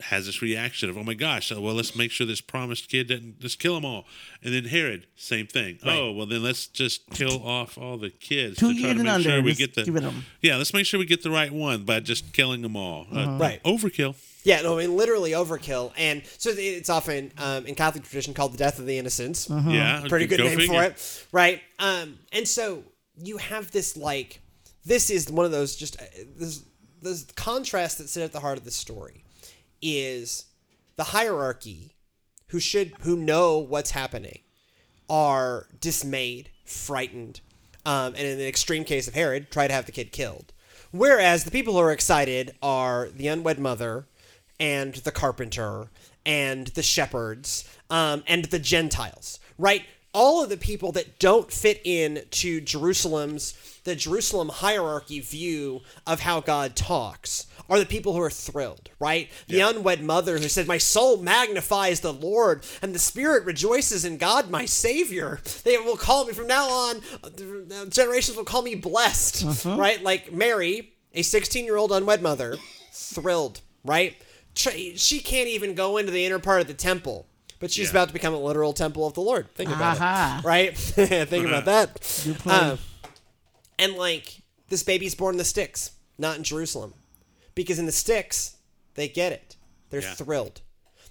has 0.00 0.26
this 0.26 0.40
reaction 0.40 0.88
of, 0.88 0.96
oh 0.96 1.02
my 1.02 1.14
gosh, 1.14 1.50
uh, 1.50 1.60
well, 1.60 1.74
let's 1.74 1.96
make 1.96 2.12
sure 2.12 2.24
this 2.26 2.40
promised 2.40 2.88
kid 2.88 3.08
doesn't, 3.08 3.36
let's 3.42 3.56
kill 3.56 3.74
them 3.74 3.84
all. 3.84 4.04
And 4.44 4.54
then 4.54 4.64
Herod, 4.66 5.08
same 5.16 5.48
thing. 5.48 5.78
Oh, 5.84 6.12
well, 6.12 6.24
then 6.26 6.42
let's 6.42 6.68
just 6.68 7.08
kill 7.10 7.42
off 7.44 7.76
all 7.76 7.98
the 7.98 8.10
kids 8.10 8.58
Two 8.58 8.72
to 8.74 8.78
try 8.80 8.88
years 8.90 8.96
to 8.98 9.02
make 9.02 9.12
under, 9.12 9.28
sure 9.30 9.42
we 9.42 9.54
get 9.54 9.74
the, 9.74 9.82
give 9.84 9.96
it 9.96 10.04
'em. 10.04 10.24
yeah, 10.40 10.56
let's 10.56 10.72
make 10.72 10.86
sure 10.86 11.00
we 11.00 11.06
get 11.06 11.24
the 11.24 11.30
right 11.32 11.50
one 11.52 11.82
by 11.84 11.98
just 11.98 12.32
killing 12.32 12.62
them 12.62 12.76
all. 12.76 13.06
Uh, 13.12 13.38
Right. 13.38 13.62
Overkill. 13.64 14.14
Yeah, 14.44 14.62
no, 14.62 14.78
I 14.78 14.86
mean 14.86 14.96
literally 14.96 15.32
overkill, 15.32 15.92
and 15.98 16.22
so 16.38 16.50
it's 16.54 16.88
often 16.88 17.32
um, 17.36 17.66
in 17.66 17.74
Catholic 17.74 18.04
tradition 18.04 18.32
called 18.34 18.52
the 18.54 18.56
death 18.58 18.78
of 18.78 18.86
the 18.86 18.96
innocents. 18.96 19.48
Yeah. 19.50 20.04
Pretty 20.08 20.26
good 20.26 20.38
go 20.38 20.44
name 20.44 20.58
figure. 20.58 20.74
for 20.74 20.82
it, 20.84 21.26
right? 21.32 21.60
Um, 21.80 22.18
and 22.32 22.46
so 22.48 22.84
you 23.22 23.36
have 23.38 23.70
this 23.72 23.96
like, 23.96 24.40
this 24.86 25.10
is 25.10 25.28
one 25.30 25.44
of 25.44 25.50
those 25.52 25.74
just 25.76 26.00
uh, 26.00 26.04
this 26.36 26.62
this 27.02 27.26
contrast 27.36 27.98
that 27.98 28.08
sit 28.08 28.22
at 28.22 28.32
the 28.32 28.40
heart 28.40 28.56
of 28.58 28.64
the 28.64 28.70
story 28.70 29.24
is 29.80 30.46
the 30.96 31.04
hierarchy 31.04 31.94
who 32.48 32.60
should 32.60 32.92
who 33.00 33.16
know 33.16 33.58
what's 33.58 33.92
happening 33.92 34.40
are 35.08 35.66
dismayed, 35.80 36.50
frightened, 36.64 37.40
um, 37.86 38.14
and 38.14 38.26
in 38.26 38.38
the 38.38 38.48
extreme 38.48 38.84
case 38.84 39.08
of 39.08 39.14
Herod, 39.14 39.50
try 39.50 39.66
to 39.66 39.72
have 39.72 39.86
the 39.86 39.92
kid 39.92 40.12
killed. 40.12 40.52
Whereas 40.90 41.44
the 41.44 41.50
people 41.50 41.74
who 41.74 41.80
are 41.80 41.92
excited 41.92 42.54
are 42.62 43.08
the 43.08 43.28
unwed 43.28 43.58
mother, 43.58 44.06
and 44.60 44.94
the 44.94 45.12
carpenter, 45.12 45.88
and 46.26 46.68
the 46.68 46.82
shepherds, 46.82 47.64
um, 47.90 48.22
and 48.26 48.46
the 48.46 48.58
Gentiles. 48.58 49.38
Right? 49.56 49.84
All 50.12 50.42
of 50.42 50.50
the 50.50 50.56
people 50.56 50.92
that 50.92 51.18
don't 51.18 51.52
fit 51.52 51.80
in 51.84 52.22
to 52.30 52.60
Jerusalem's 52.60 53.54
the 53.88 53.96
Jerusalem 53.96 54.50
hierarchy 54.50 55.18
view 55.20 55.80
of 56.06 56.20
how 56.20 56.40
God 56.40 56.76
talks 56.76 57.46
are 57.70 57.78
the 57.78 57.86
people 57.86 58.12
who 58.12 58.20
are 58.20 58.28
thrilled, 58.30 58.90
right? 59.00 59.30
The 59.46 59.60
unwed 59.60 60.02
mother 60.02 60.38
who 60.38 60.48
said, 60.48 60.66
My 60.66 60.76
soul 60.76 61.16
magnifies 61.16 62.00
the 62.00 62.12
Lord, 62.12 62.66
and 62.82 62.94
the 62.94 62.98
spirit 62.98 63.44
rejoices 63.46 64.04
in 64.04 64.18
God, 64.18 64.50
my 64.50 64.66
Savior. 64.66 65.40
They 65.64 65.78
will 65.78 65.96
call 65.96 66.26
me 66.26 66.32
from 66.34 66.46
now 66.46 66.68
on, 66.68 67.00
uh, 67.24 67.84
generations 67.86 68.36
will 68.36 68.44
call 68.44 68.62
me 68.62 68.74
blessed, 68.74 69.64
right? 69.64 70.02
Like 70.02 70.32
Mary, 70.32 70.92
a 71.14 71.22
16 71.22 71.64
year 71.64 71.76
old 71.76 71.90
unwed 71.92 72.20
mother, 72.20 72.56
thrilled, 72.92 73.60
right? 73.84 74.16
She 74.54 75.20
can't 75.20 75.48
even 75.48 75.74
go 75.74 75.96
into 75.96 76.10
the 76.10 76.26
inner 76.26 76.40
part 76.40 76.60
of 76.60 76.66
the 76.66 76.74
temple. 76.74 77.26
But 77.60 77.70
she's 77.72 77.86
Yeah. 77.86 77.90
about 77.90 78.08
to 78.08 78.14
become 78.14 78.34
a 78.34 78.38
literal 78.38 78.72
temple 78.72 79.06
of 79.06 79.14
the 79.14 79.20
Lord. 79.20 79.52
Think 79.54 79.70
about 79.70 79.96
Aha. 79.96 80.04
it, 80.04 80.38
uh-huh. 80.38 80.48
right? 80.48 80.78
Think 80.78 81.46
about 81.46 81.66
uh-huh. 81.66 81.86
that. 81.86 82.22
Good. 82.24 82.52
Um, 82.52 82.78
and 83.78 83.94
like 83.94 84.42
this 84.68 84.82
baby's 84.82 85.14
born 85.14 85.34
in 85.34 85.38
the 85.38 85.44
sticks, 85.44 85.92
not 86.18 86.36
in 86.36 86.44
Jerusalem, 86.44 86.94
because 87.54 87.78
in 87.78 87.86
the 87.86 87.92
sticks 87.92 88.56
they 88.94 89.08
get 89.08 89.32
it. 89.32 89.56
They're 89.90 90.02
Yeah. 90.02 90.14
thrilled. 90.14 90.60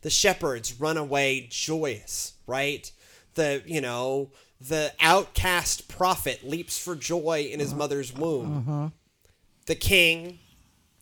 The 0.02 0.10
shepherds 0.10 0.80
run 0.80 0.98
away 0.98 1.48
joyous, 1.50 2.34
right? 2.46 2.90
The 3.34 3.64
you 3.66 3.82
know 3.82 4.32
the 4.60 4.94
outcast 5.00 5.88
prophet 5.88 6.48
leaps 6.48 6.80
for 6.80 6.96
joy 6.96 7.50
in 7.52 7.60
his 7.60 7.70
uh-huh. 7.70 7.78
mother's 7.78 8.14
womb. 8.14 8.94
The 9.66 9.76
king, 9.76 10.40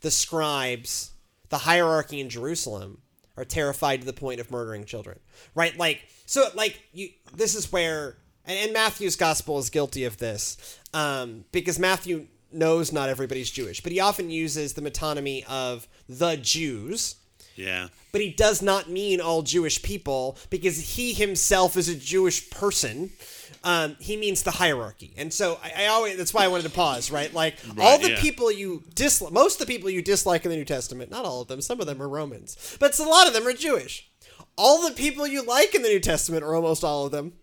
the 0.02 0.12
scribes, 0.12 1.12
the 1.50 1.60
hierarchy 1.60 2.20
in 2.20 2.30
Jerusalem 2.30 3.02
are 3.38 3.46
terrified 3.46 4.02
to 4.02 4.06
the 4.06 4.14
point 4.14 4.40
of 4.40 4.52
murdering 4.52 4.86
children. 4.86 5.20
Right? 5.54 5.78
Like 5.78 6.08
so 6.26 6.48
like 6.56 6.82
you 6.94 7.10
this 7.36 7.56
is 7.56 7.72
where 7.72 8.18
and, 8.46 8.58
and 8.58 8.74
Matthew's 8.74 9.16
gospel 9.16 9.60
is 9.60 9.70
guilty 9.70 10.06
of 10.06 10.18
this. 10.18 10.80
Um, 10.94 11.46
because 11.52 11.80
Matthew 11.80 12.28
knows 12.52 12.92
not 12.92 13.10
everybody's 13.10 13.52
Jewish, 13.52 13.82
but 13.82 13.92
he 13.92 14.00
often 14.00 14.30
uses 14.30 14.74
the 14.74 14.82
metonymy 14.82 15.44
of 15.46 15.88
the 16.08 16.38
Jews. 16.38 17.16
Yeah. 17.56 17.88
But 18.12 18.22
he 18.22 18.32
does 18.32 18.62
not 18.62 18.90
mean 18.90 19.22
all 19.22 19.42
Jewish 19.42 19.82
people 19.82 20.38
because 20.50 20.96
he 20.96 21.14
himself 21.14 21.78
is 21.78 21.88
a 21.88 21.96
Jewish 21.96 22.50
person. 22.50 23.12
Um, 23.66 23.98
he 24.00 24.16
means 24.16 24.44
the 24.44 24.52
hierarchy, 24.52 25.14
and 25.18 25.34
so 25.34 25.60
I, 25.64 25.86
I 25.86 25.88
always 25.88 26.18
that's 26.18 26.34
why 26.36 26.46
I 26.46 26.48
wanted 26.50 26.64
to 26.64 26.70
pause. 26.70 27.10
Right, 27.10 27.34
like 27.34 27.58
all 27.80 27.98
the 27.98 28.12
yeah. 28.12 28.22
people 28.22 28.52
you 28.52 28.84
dislike, 28.94 29.34
most 29.34 29.60
of 29.60 29.68
the 29.68 29.74
people 29.74 29.90
you 29.90 30.04
dislike 30.04 30.46
in 30.46 30.52
the 30.52 30.58
New 30.58 30.66
Testament, 30.66 31.10
not 31.10 31.26
all 31.26 31.42
of 31.42 31.48
them, 31.48 31.62
some 31.62 31.82
of 31.82 31.88
them 31.88 32.00
are 32.00 32.08
Romans, 32.08 32.78
but 32.80 32.98
a 33.00 33.04
lot 33.04 33.28
of 33.28 33.34
them 33.34 33.48
are 33.48 33.54
Jewish. 33.54 34.08
All 34.56 34.88
the 34.88 34.94
people 34.94 35.26
you 35.26 35.44
like 35.44 35.74
in 35.74 35.82
the 35.82 35.90
New 35.90 36.00
Testament, 36.00 36.44
or 36.44 36.54
almost 36.56 36.84
all 36.84 37.08
of 37.08 37.12
them, 37.12 37.34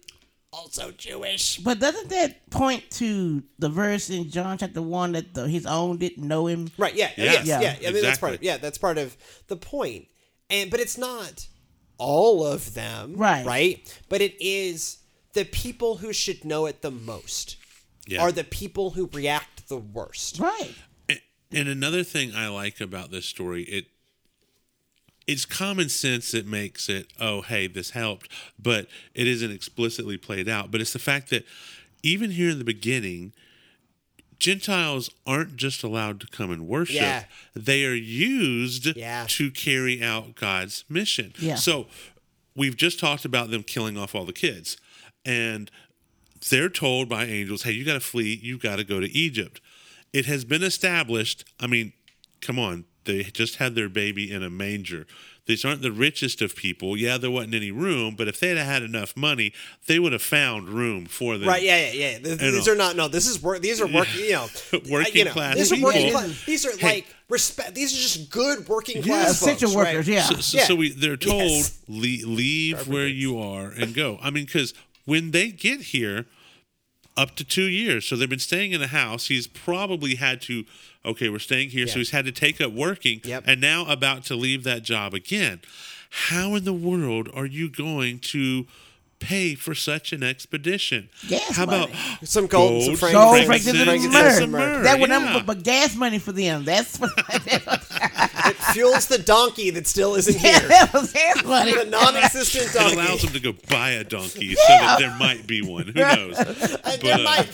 also 0.52 0.92
Jewish. 0.92 1.58
But 1.58 1.80
doesn't 1.80 2.10
that 2.10 2.48
point 2.50 2.88
to 2.92 3.42
the 3.58 3.68
verse 3.68 4.10
in 4.10 4.30
John 4.30 4.58
chapter 4.58 4.82
one 4.82 5.12
that 5.12 5.34
the, 5.34 5.48
his 5.48 5.66
own 5.66 5.98
didn't 5.98 6.26
know 6.26 6.46
him? 6.46 6.70
Right. 6.78 6.94
Yeah. 6.94 7.10
Yeah, 7.16 7.24
yes, 7.32 7.46
yeah, 7.46 7.60
yeah. 7.60 7.88
I 7.88 7.92
mean, 7.92 8.02
that's 8.02 8.18
part. 8.18 8.34
Of, 8.34 8.40
exactly. 8.40 8.46
yeah, 8.46 8.56
that's 8.58 8.78
part 8.78 8.98
of 8.98 9.16
the 9.48 9.56
point. 9.56 10.06
And 10.50 10.70
but 10.70 10.80
it's 10.80 10.98
not 10.98 11.48
all 11.98 12.46
of 12.46 12.74
them. 12.74 13.14
Right. 13.16 13.44
Right. 13.44 14.00
But 14.08 14.20
it 14.20 14.40
is 14.40 14.98
the 15.34 15.44
people 15.44 15.96
who 15.98 16.12
should 16.12 16.44
know 16.44 16.66
it 16.66 16.82
the 16.82 16.90
most 16.90 17.56
Yeah. 18.06 18.20
are 18.22 18.32
the 18.32 18.44
people 18.44 18.90
who 18.90 19.08
react 19.12 19.68
the 19.68 19.76
worst. 19.78 20.38
Right. 20.38 20.74
And 21.54 21.68
another 21.68 22.02
thing 22.02 22.34
I 22.34 22.48
like 22.48 22.80
about 22.80 23.10
this 23.10 23.26
story, 23.26 23.64
it 23.64 23.86
it's 25.26 25.44
common 25.44 25.88
sense 25.88 26.32
that 26.32 26.46
makes 26.46 26.88
it, 26.88 27.12
oh 27.20 27.42
hey, 27.42 27.66
this 27.66 27.90
helped, 27.90 28.28
but 28.58 28.88
it 29.14 29.26
isn't 29.28 29.50
explicitly 29.52 30.16
played 30.16 30.48
out. 30.48 30.70
But 30.70 30.80
it's 30.80 30.92
the 30.92 30.98
fact 30.98 31.30
that 31.30 31.44
even 32.02 32.32
here 32.32 32.50
in 32.50 32.58
the 32.58 32.64
beginning, 32.64 33.32
Gentiles 34.38 35.10
aren't 35.24 35.56
just 35.56 35.84
allowed 35.84 36.20
to 36.20 36.26
come 36.26 36.50
and 36.50 36.66
worship. 36.66 36.96
Yeah. 36.96 37.24
They 37.54 37.84
are 37.84 37.94
used 37.94 38.96
Yeah. 38.96 39.26
to 39.28 39.50
carry 39.52 40.02
out 40.02 40.34
God's 40.34 40.84
mission. 40.88 41.32
Yeah. 41.38 41.54
So 41.54 41.86
we've 42.56 42.76
just 42.76 42.98
talked 42.98 43.24
about 43.24 43.50
them 43.50 43.62
killing 43.62 43.96
off 43.96 44.14
all 44.16 44.24
the 44.24 44.32
kids. 44.32 44.76
And 45.24 45.70
they're 46.50 46.68
told 46.68 47.08
by 47.08 47.24
angels, 47.24 47.62
hey, 47.62 47.72
you 47.72 47.84
got 47.84 47.94
to 47.94 48.00
flee, 48.00 48.38
you 48.42 48.58
got 48.58 48.76
to 48.76 48.84
go 48.84 49.00
to 49.00 49.10
Egypt. 49.10 49.60
It 50.12 50.26
has 50.26 50.44
been 50.44 50.62
established. 50.62 51.44
I 51.60 51.66
mean, 51.66 51.92
come 52.40 52.58
on, 52.58 52.84
they 53.04 53.22
just 53.24 53.56
had 53.56 53.74
their 53.74 53.88
baby 53.88 54.30
in 54.30 54.42
a 54.42 54.50
manger. 54.50 55.06
These 55.46 55.64
aren't 55.64 55.82
the 55.82 55.90
richest 55.90 56.40
of 56.40 56.54
people. 56.54 56.96
Yeah, 56.96 57.18
there 57.18 57.30
wasn't 57.30 57.54
any 57.54 57.72
room, 57.72 58.14
but 58.16 58.28
if 58.28 58.38
they'd 58.38 58.56
have 58.56 58.66
had 58.66 58.82
enough 58.84 59.16
money, 59.16 59.52
they 59.88 59.98
would 59.98 60.12
have 60.12 60.22
found 60.22 60.68
room 60.68 61.06
for 61.06 61.36
them. 61.36 61.48
Right. 61.48 61.62
Yeah. 61.64 61.78
Yeah. 61.78 61.92
Yeah. 61.92 62.18
Th- 62.18 62.40
You 62.42 62.50
These 62.52 62.68
are 62.68 62.72
uh, 62.72 62.74
not. 62.76 62.94
No. 62.94 63.08
This 63.08 63.26
is 63.26 63.42
work. 63.42 63.60
These 63.60 63.80
are 63.80 63.88
work. 63.88 64.06
You 64.16 64.30
know. 64.32 64.46
Working 64.88 65.16
you 65.16 65.24
know, 65.24 65.32
class 65.32 65.56
These 65.56 65.72
are 65.72 65.82
working 65.82 66.04
people. 66.06 66.20
class. 66.20 66.44
These 66.44 66.64
are 66.66 66.76
Hey. 66.78 66.86
like 66.86 67.16
respect. 67.28 67.74
These 67.74 67.92
are 67.92 67.96
just 68.02 68.30
good 68.30 68.68
working 68.68 68.98
Yeah. 68.98 69.02
class 69.02 69.30
Essential 69.42 69.70
folks, 69.70 69.76
workers, 69.76 70.06
right? 70.06 70.14
yeah. 70.14 70.22
So, 70.22 70.34
so, 70.36 70.58
Yeah. 70.58 70.64
so 70.64 70.74
we, 70.76 70.90
they're 70.92 71.16
told 71.16 71.42
Yes. 71.42 71.78
leave, 71.88 72.24
leave 72.24 72.86
where 72.86 73.08
you 73.08 73.40
are 73.40 73.68
and 73.70 73.92
go. 73.94 74.20
I 74.22 74.30
mean, 74.30 74.44
because 74.44 74.74
when 75.04 75.30
they 75.32 75.48
get 75.50 75.80
here, 75.80 76.26
up 77.16 77.36
to 77.36 77.44
two 77.44 77.64
years, 77.68 78.06
so 78.06 78.16
they've 78.16 78.30
been 78.30 78.38
staying 78.38 78.72
in 78.72 78.80
a 78.80 78.86
house. 78.86 79.26
He's 79.26 79.46
probably 79.46 80.14
had 80.14 80.40
to. 80.42 80.64
Okay, 81.04 81.28
we're 81.28 81.38
staying 81.40 81.68
here, 81.70 81.86
so 81.86 81.98
he's 81.98 82.10
had 82.10 82.24
to 82.24 82.32
take 82.32 82.58
up 82.60 82.72
working, 82.72 83.20
Yep. 83.24 83.44
and 83.46 83.60
now 83.60 83.84
about 83.86 84.24
to 84.26 84.34
leave 84.36 84.64
that 84.64 84.82
job 84.82 85.12
again. 85.12 85.60
How 86.10 86.54
in 86.54 86.64
the 86.64 86.72
world 86.72 87.28
are 87.34 87.44
you 87.46 87.68
going 87.68 88.18
to 88.20 88.66
pay 89.22 89.54
for 89.54 89.74
such 89.74 90.12
an 90.12 90.22
expedition? 90.22 91.08
Gas 91.28 91.56
How 91.56 91.64
about 91.64 91.88
money. 91.90 92.00
Some 92.24 92.46
gold, 92.46 92.82
some 92.84 92.96
frank- 92.96 93.14
Gold, 93.14 93.34
frank- 93.46 93.46
frankincense, 93.62 93.78
and 93.78 93.88
frankincense, 93.88 94.12
myrrh. 94.40 94.42
and 94.42 94.52
myrrh. 94.52 94.82
That 94.82 95.00
would 95.00 95.10
yeah. 95.10 95.18
never 95.18 95.44
but 95.44 95.62
gas 95.62 95.94
money 95.94 96.18
for 96.18 96.32
them. 96.32 96.64
That's 96.64 96.98
what 96.98 97.10
It 97.18 98.56
fuels 98.72 99.06
the 99.06 99.18
donkey 99.18 99.70
that 99.70 99.86
still 99.86 100.14
isn't 100.16 100.34
yeah, 100.42 100.58
here. 100.60 100.68
that 100.68 100.92
was 100.92 101.12
gas 101.12 101.44
money. 101.44 101.72
The 101.72 101.84
non-existent 101.90 102.66
it 102.66 102.72
donkey. 102.74 102.94
allows 102.96 103.22
them 103.22 103.32
to 103.32 103.40
go 103.40 103.52
buy 103.70 103.90
a 103.90 104.04
donkey 104.04 104.54
so 104.54 104.62
that 104.68 104.98
there 104.98 105.16
might 105.18 105.46
be 105.46 105.62
one. 105.62 105.86
Who 105.86 105.92
knows? 106.00 106.36
But, 106.82 107.00
there 107.00 107.14
uh, 107.14 107.22
might, 107.22 107.48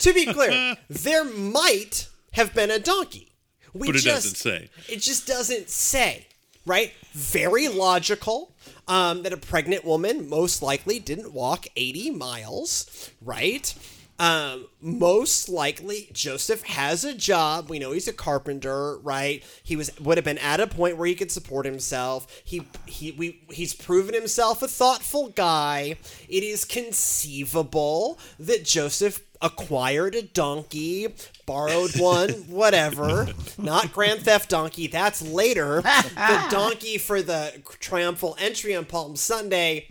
to 0.00 0.12
be 0.14 0.26
clear, 0.26 0.76
there 0.88 1.24
might 1.24 2.08
have 2.32 2.54
been 2.54 2.70
a 2.70 2.78
donkey. 2.78 3.32
We 3.74 3.88
But 3.88 3.96
it 3.96 4.00
just, 4.00 4.24
doesn't 4.24 4.36
say. 4.36 4.70
It 4.88 5.00
just 5.00 5.26
doesn't 5.26 5.68
say, 5.68 6.26
right? 6.64 6.92
Very 7.12 7.68
logical 7.68 8.52
um, 8.88 9.22
that 9.22 9.32
a 9.32 9.36
pregnant 9.36 9.84
woman 9.84 10.28
most 10.28 10.62
likely 10.62 10.98
didn't 10.98 11.32
walk 11.32 11.66
80 11.76 12.10
miles, 12.10 13.10
right? 13.22 13.74
Um, 14.20 14.66
most 14.80 15.48
likely 15.48 16.08
Joseph 16.12 16.64
has 16.64 17.04
a 17.04 17.14
job. 17.14 17.70
We 17.70 17.78
know 17.78 17.92
he's 17.92 18.08
a 18.08 18.12
carpenter, 18.12 18.98
right? 18.98 19.44
He 19.62 19.76
was 19.76 19.96
would 20.00 20.18
have 20.18 20.24
been 20.24 20.38
at 20.38 20.58
a 20.58 20.66
point 20.66 20.96
where 20.96 21.06
he 21.06 21.14
could 21.14 21.30
support 21.30 21.66
himself. 21.66 22.26
He 22.42 22.66
he 22.86 23.12
we 23.12 23.42
he's 23.50 23.74
proven 23.74 24.14
himself 24.14 24.60
a 24.60 24.66
thoughtful 24.66 25.28
guy. 25.28 25.98
It 26.28 26.42
is 26.42 26.64
conceivable 26.64 28.18
that 28.40 28.64
Joseph 28.64 29.20
acquired 29.40 30.14
a 30.14 30.22
donkey, 30.22 31.08
borrowed 31.46 31.98
one, 31.98 32.30
whatever. 32.48 33.28
Not 33.56 33.92
Grand 33.92 34.20
Theft 34.20 34.50
Donkey, 34.50 34.86
that's 34.86 35.22
later. 35.22 35.80
the 35.82 36.46
donkey 36.50 36.98
for 36.98 37.22
the 37.22 37.60
triumphal 37.80 38.36
entry 38.40 38.74
on 38.74 38.84
Palm 38.84 39.16
Sunday, 39.16 39.88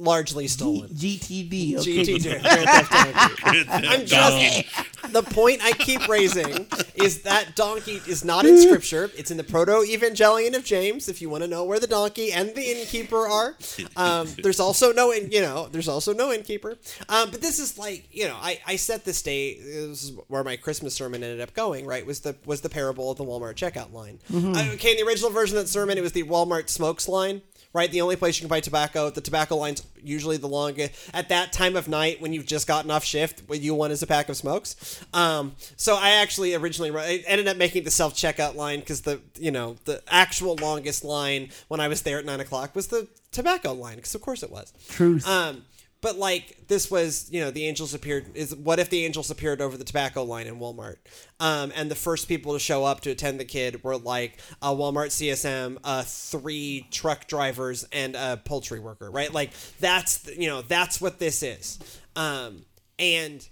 largely 0.00 0.48
stolen. 0.48 0.88
GTD. 0.90 1.78
Okay. 1.78 2.02
GT 2.02 2.22
Grand 2.42 2.68
Theft 2.68 2.92
Donkey. 2.92 3.68
I'm 3.88 4.06
just 4.06 4.90
the 5.12 5.22
point 5.22 5.60
I 5.62 5.72
keep 5.72 6.06
raising 6.08 6.66
is 6.94 7.22
that 7.22 7.56
donkey 7.56 8.00
is 8.06 8.24
not 8.24 8.44
in 8.44 8.60
scripture. 8.60 9.10
It's 9.16 9.30
in 9.30 9.36
the 9.36 9.44
Proto-Evangelium 9.44 10.54
of 10.54 10.64
James. 10.64 11.08
If 11.08 11.20
you 11.20 11.28
want 11.28 11.42
to 11.42 11.48
know 11.48 11.64
where 11.64 11.80
the 11.80 11.86
donkey 11.86 12.32
and 12.32 12.54
the 12.54 12.62
innkeeper 12.62 13.26
are, 13.26 13.56
um, 13.96 14.28
there's 14.42 14.60
also 14.60 14.92
no, 14.92 15.10
in, 15.10 15.30
you 15.30 15.40
know, 15.40 15.68
there's 15.70 15.88
also 15.88 16.12
no 16.12 16.32
innkeeper. 16.32 16.78
Um, 17.08 17.30
but 17.30 17.40
this 17.40 17.58
is 17.58 17.78
like, 17.78 18.08
you 18.10 18.28
know, 18.28 18.36
I, 18.40 18.60
I 18.66 18.76
set 18.76 19.04
this 19.04 19.22
day. 19.22 19.58
This 19.58 20.04
is 20.04 20.12
where 20.28 20.44
my 20.44 20.56
Christmas 20.56 20.94
sermon 20.94 21.22
ended 21.22 21.40
up 21.40 21.54
going. 21.54 21.86
Right, 21.86 22.04
was 22.04 22.20
the 22.20 22.36
was 22.44 22.60
the 22.60 22.68
parable 22.68 23.10
of 23.10 23.18
the 23.18 23.24
Walmart 23.24 23.54
checkout 23.54 23.92
line. 23.92 24.18
Uh, 24.32 24.72
okay, 24.74 24.92
in 24.92 24.96
the 24.96 25.04
original 25.06 25.30
version 25.30 25.56
of 25.56 25.64
that 25.64 25.68
sermon, 25.68 25.98
it 25.98 26.02
was 26.02 26.12
the 26.12 26.24
Walmart 26.24 26.68
smokes 26.68 27.08
line 27.08 27.42
right? 27.72 27.90
The 27.90 28.00
only 28.00 28.16
place 28.16 28.38
you 28.38 28.42
can 28.42 28.48
buy 28.48 28.60
tobacco, 28.60 29.10
the 29.10 29.20
tobacco 29.20 29.56
line's 29.56 29.82
usually 30.02 30.36
the 30.36 30.48
longest. 30.48 30.92
At 31.14 31.28
that 31.28 31.52
time 31.52 31.76
of 31.76 31.88
night 31.88 32.20
when 32.20 32.32
you've 32.32 32.46
just 32.46 32.66
gotten 32.66 32.90
off 32.90 33.04
shift, 33.04 33.42
what 33.46 33.60
you 33.60 33.74
want 33.74 33.92
is 33.92 34.02
a 34.02 34.06
pack 34.06 34.28
of 34.28 34.36
smokes. 34.36 35.04
Um, 35.12 35.54
so 35.76 35.96
I 35.96 36.10
actually 36.10 36.54
originally 36.54 36.90
I 36.96 37.22
ended 37.26 37.48
up 37.48 37.56
making 37.56 37.84
the 37.84 37.90
self 37.90 38.14
checkout 38.14 38.54
line 38.54 38.80
because 38.80 39.02
the 39.02 39.20
you 39.38 39.50
know 39.50 39.76
the 39.84 40.02
actual 40.08 40.56
longest 40.56 41.04
line 41.04 41.50
when 41.68 41.80
I 41.80 41.88
was 41.88 42.02
there 42.02 42.18
at 42.18 42.24
nine 42.24 42.40
o'clock 42.40 42.74
was 42.74 42.88
the 42.88 43.08
tobacco 43.32 43.72
line 43.72 43.96
because 43.96 44.14
of 44.14 44.20
course 44.20 44.42
it 44.42 44.50
was. 44.50 44.72
Truth. 44.88 45.26
Um, 45.28 45.64
but 46.00 46.16
like 46.16 46.66
this 46.68 46.90
was, 46.90 47.28
you 47.30 47.40
know, 47.40 47.50
the 47.50 47.66
angels 47.66 47.94
appeared. 47.94 48.26
Is 48.34 48.54
what 48.54 48.78
if 48.78 48.90
the 48.90 49.04
angels 49.04 49.30
appeared 49.30 49.60
over 49.60 49.76
the 49.76 49.84
tobacco 49.84 50.22
line 50.24 50.46
in 50.46 50.58
Walmart? 50.58 50.96
Um, 51.38 51.72
and 51.74 51.90
the 51.90 51.94
first 51.94 52.28
people 52.28 52.52
to 52.54 52.58
show 52.58 52.84
up 52.84 53.00
to 53.02 53.10
attend 53.10 53.38
the 53.38 53.44
kid 53.44 53.84
were 53.84 53.96
like 53.96 54.40
a 54.62 54.68
Walmart 54.68 55.08
CSM, 55.08 55.78
uh, 55.84 56.02
three 56.02 56.86
truck 56.90 57.26
drivers, 57.26 57.84
and 57.92 58.16
a 58.16 58.40
poultry 58.44 58.80
worker. 58.80 59.10
Right? 59.10 59.32
Like 59.32 59.52
that's 59.78 60.28
you 60.36 60.48
know 60.48 60.62
that's 60.62 61.00
what 61.00 61.18
this 61.18 61.42
is. 61.42 61.78
Um, 62.16 62.64
and 62.98 63.46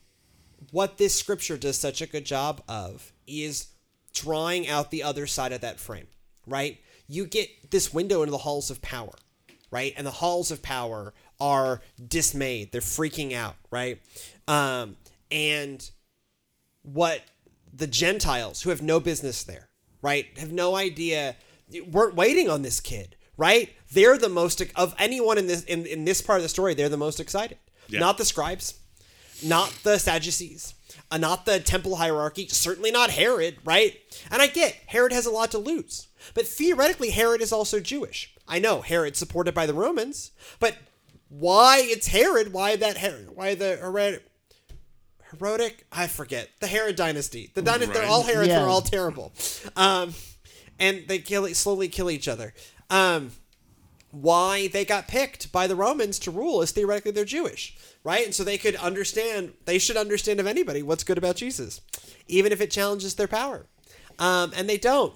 what 0.70 0.98
this 0.98 1.14
scripture 1.14 1.56
does 1.56 1.78
such 1.78 2.02
a 2.02 2.06
good 2.06 2.24
job 2.24 2.62
of 2.68 3.12
is 3.26 3.68
drawing 4.14 4.68
out 4.68 4.90
the 4.90 5.02
other 5.02 5.26
side 5.26 5.52
of 5.52 5.60
that 5.60 5.78
frame, 5.78 6.06
right? 6.46 6.78
You 7.06 7.26
get 7.26 7.70
this 7.70 7.92
window 7.92 8.22
into 8.22 8.32
the 8.32 8.38
halls 8.38 8.70
of 8.70 8.82
power, 8.82 9.14
right? 9.70 9.94
And 9.96 10.06
the 10.06 10.10
halls 10.10 10.50
of 10.50 10.62
power 10.62 11.14
are 11.40 11.80
dismayed. 12.06 12.72
They're 12.72 12.80
freaking 12.80 13.32
out, 13.32 13.56
right? 13.70 14.00
Um, 14.46 14.96
and 15.30 15.88
what 16.82 17.22
the 17.72 17.86
Gentiles 17.86 18.62
who 18.62 18.70
have 18.70 18.82
no 18.82 19.00
business 19.00 19.44
there, 19.44 19.68
right? 20.02 20.26
Have 20.38 20.52
no 20.52 20.74
idea 20.74 21.36
weren't 21.90 22.14
waiting 22.14 22.48
on 22.48 22.62
this 22.62 22.80
kid, 22.80 23.16
right? 23.36 23.70
They're 23.92 24.18
the 24.18 24.28
most 24.28 24.62
of 24.74 24.94
anyone 24.98 25.38
in 25.38 25.46
this 25.46 25.64
in, 25.64 25.86
in 25.86 26.04
this 26.04 26.20
part 26.22 26.38
of 26.38 26.42
the 26.42 26.48
story, 26.48 26.74
they're 26.74 26.88
the 26.88 26.96
most 26.96 27.20
excited. 27.20 27.58
Yeah. 27.88 28.00
Not 28.00 28.18
the 28.18 28.24
scribes, 28.24 28.74
not 29.42 29.70
the 29.82 29.98
Sadducees, 29.98 30.74
uh, 31.10 31.18
not 31.18 31.46
the 31.46 31.60
temple 31.60 31.96
hierarchy, 31.96 32.48
certainly 32.48 32.90
not 32.90 33.10
Herod, 33.10 33.58
right? 33.64 33.96
And 34.30 34.42
I 34.42 34.46
get 34.46 34.76
Herod 34.86 35.12
has 35.12 35.26
a 35.26 35.30
lot 35.30 35.50
to 35.52 35.58
lose, 35.58 36.08
but 36.34 36.46
theoretically, 36.46 37.10
Herod 37.10 37.40
is 37.40 37.52
also 37.52 37.80
Jewish. 37.80 38.34
I 38.46 38.58
know 38.58 38.80
Herod's 38.80 39.18
supported 39.18 39.54
by 39.54 39.66
the 39.66 39.74
Romans, 39.74 40.32
but 40.58 40.76
why 41.28 41.80
it's 41.82 42.08
Herod? 42.08 42.52
Why 42.52 42.76
that 42.76 42.96
Herod? 42.96 43.30
Why 43.34 43.54
the 43.54 43.76
Herod? 43.76 44.22
Herodic? 45.30 45.86
I 45.92 46.06
forget 46.06 46.48
the 46.60 46.66
Herod 46.66 46.96
dynasty. 46.96 47.50
The 47.54 47.62
dynasty. 47.62 47.92
They're 47.92 48.06
all 48.06 48.22
Herods. 48.22 48.48
Yeah. 48.48 48.60
They're 48.60 48.68
all 48.68 48.82
terrible, 48.82 49.32
um, 49.76 50.14
and 50.78 51.04
they 51.06 51.18
kill 51.18 51.46
slowly 51.54 51.88
kill 51.88 52.10
each 52.10 52.28
other. 52.28 52.54
Um, 52.90 53.32
why 54.10 54.68
they 54.68 54.84
got 54.84 55.06
picked 55.06 55.52
by 55.52 55.66
the 55.66 55.76
Romans 55.76 56.18
to 56.20 56.30
rule 56.30 56.62
is 56.62 56.70
theoretically 56.70 57.12
they're 57.12 57.24
Jewish, 57.24 57.76
right? 58.04 58.24
And 58.24 58.34
so 58.34 58.42
they 58.42 58.58
could 58.58 58.74
understand, 58.76 59.52
they 59.66 59.78
should 59.78 59.96
understand 59.96 60.40
of 60.40 60.46
anybody 60.46 60.82
what's 60.82 61.04
good 61.04 61.18
about 61.18 61.36
Jesus, 61.36 61.80
even 62.26 62.50
if 62.52 62.60
it 62.60 62.70
challenges 62.70 63.14
their 63.14 63.28
power. 63.28 63.66
Um, 64.18 64.52
and 64.56 64.68
they 64.68 64.78
don't. 64.78 65.12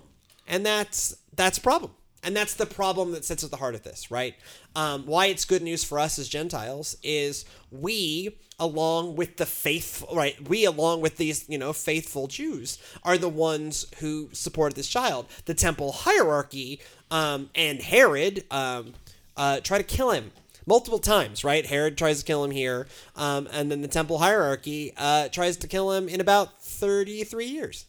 And 0.47 0.64
that's 0.66 1.16
that's 1.35 1.59
a 1.59 1.62
problem. 1.62 1.92
And 2.24 2.36
that's 2.36 2.54
the 2.54 2.66
problem 2.66 3.10
that 3.12 3.24
sits 3.24 3.42
at 3.42 3.50
the 3.50 3.56
heart 3.56 3.74
of 3.74 3.82
this, 3.82 4.10
right? 4.10 4.36
Um, 4.76 5.04
why 5.06 5.26
it's 5.26 5.44
good 5.44 5.62
news 5.62 5.82
for 5.82 5.98
us 5.98 6.18
as 6.20 6.28
Gentiles 6.28 6.96
is 7.02 7.44
we, 7.72 8.38
along 8.60 9.16
with 9.16 9.38
the 9.38 9.46
faithful, 9.46 10.14
right? 10.14 10.48
We, 10.48 10.64
along 10.64 11.00
with 11.00 11.16
these, 11.16 11.48
you 11.48 11.58
know, 11.58 11.72
faithful 11.72 12.28
Jews, 12.28 12.78
are 13.02 13.18
the 13.18 13.28
ones 13.28 13.86
who 13.98 14.28
supported 14.32 14.76
this 14.76 14.88
child. 14.88 15.26
The 15.46 15.54
temple 15.54 15.90
hierarchy 15.90 16.80
um, 17.10 17.50
and 17.56 17.82
Herod 17.82 18.44
um, 18.52 18.94
uh, 19.36 19.58
try 19.60 19.78
to 19.78 19.84
kill 19.84 20.12
him 20.12 20.30
multiple 20.64 21.00
times, 21.00 21.42
right? 21.42 21.66
Herod 21.66 21.98
tries 21.98 22.20
to 22.20 22.24
kill 22.24 22.44
him 22.44 22.52
here, 22.52 22.86
um, 23.16 23.48
and 23.52 23.70
then 23.70 23.82
the 23.82 23.88
temple 23.88 24.18
hierarchy 24.18 24.92
uh, 24.96 25.28
tries 25.28 25.56
to 25.56 25.66
kill 25.66 25.90
him 25.92 26.08
in 26.08 26.20
about 26.20 26.62
33 26.62 27.46
years. 27.46 27.86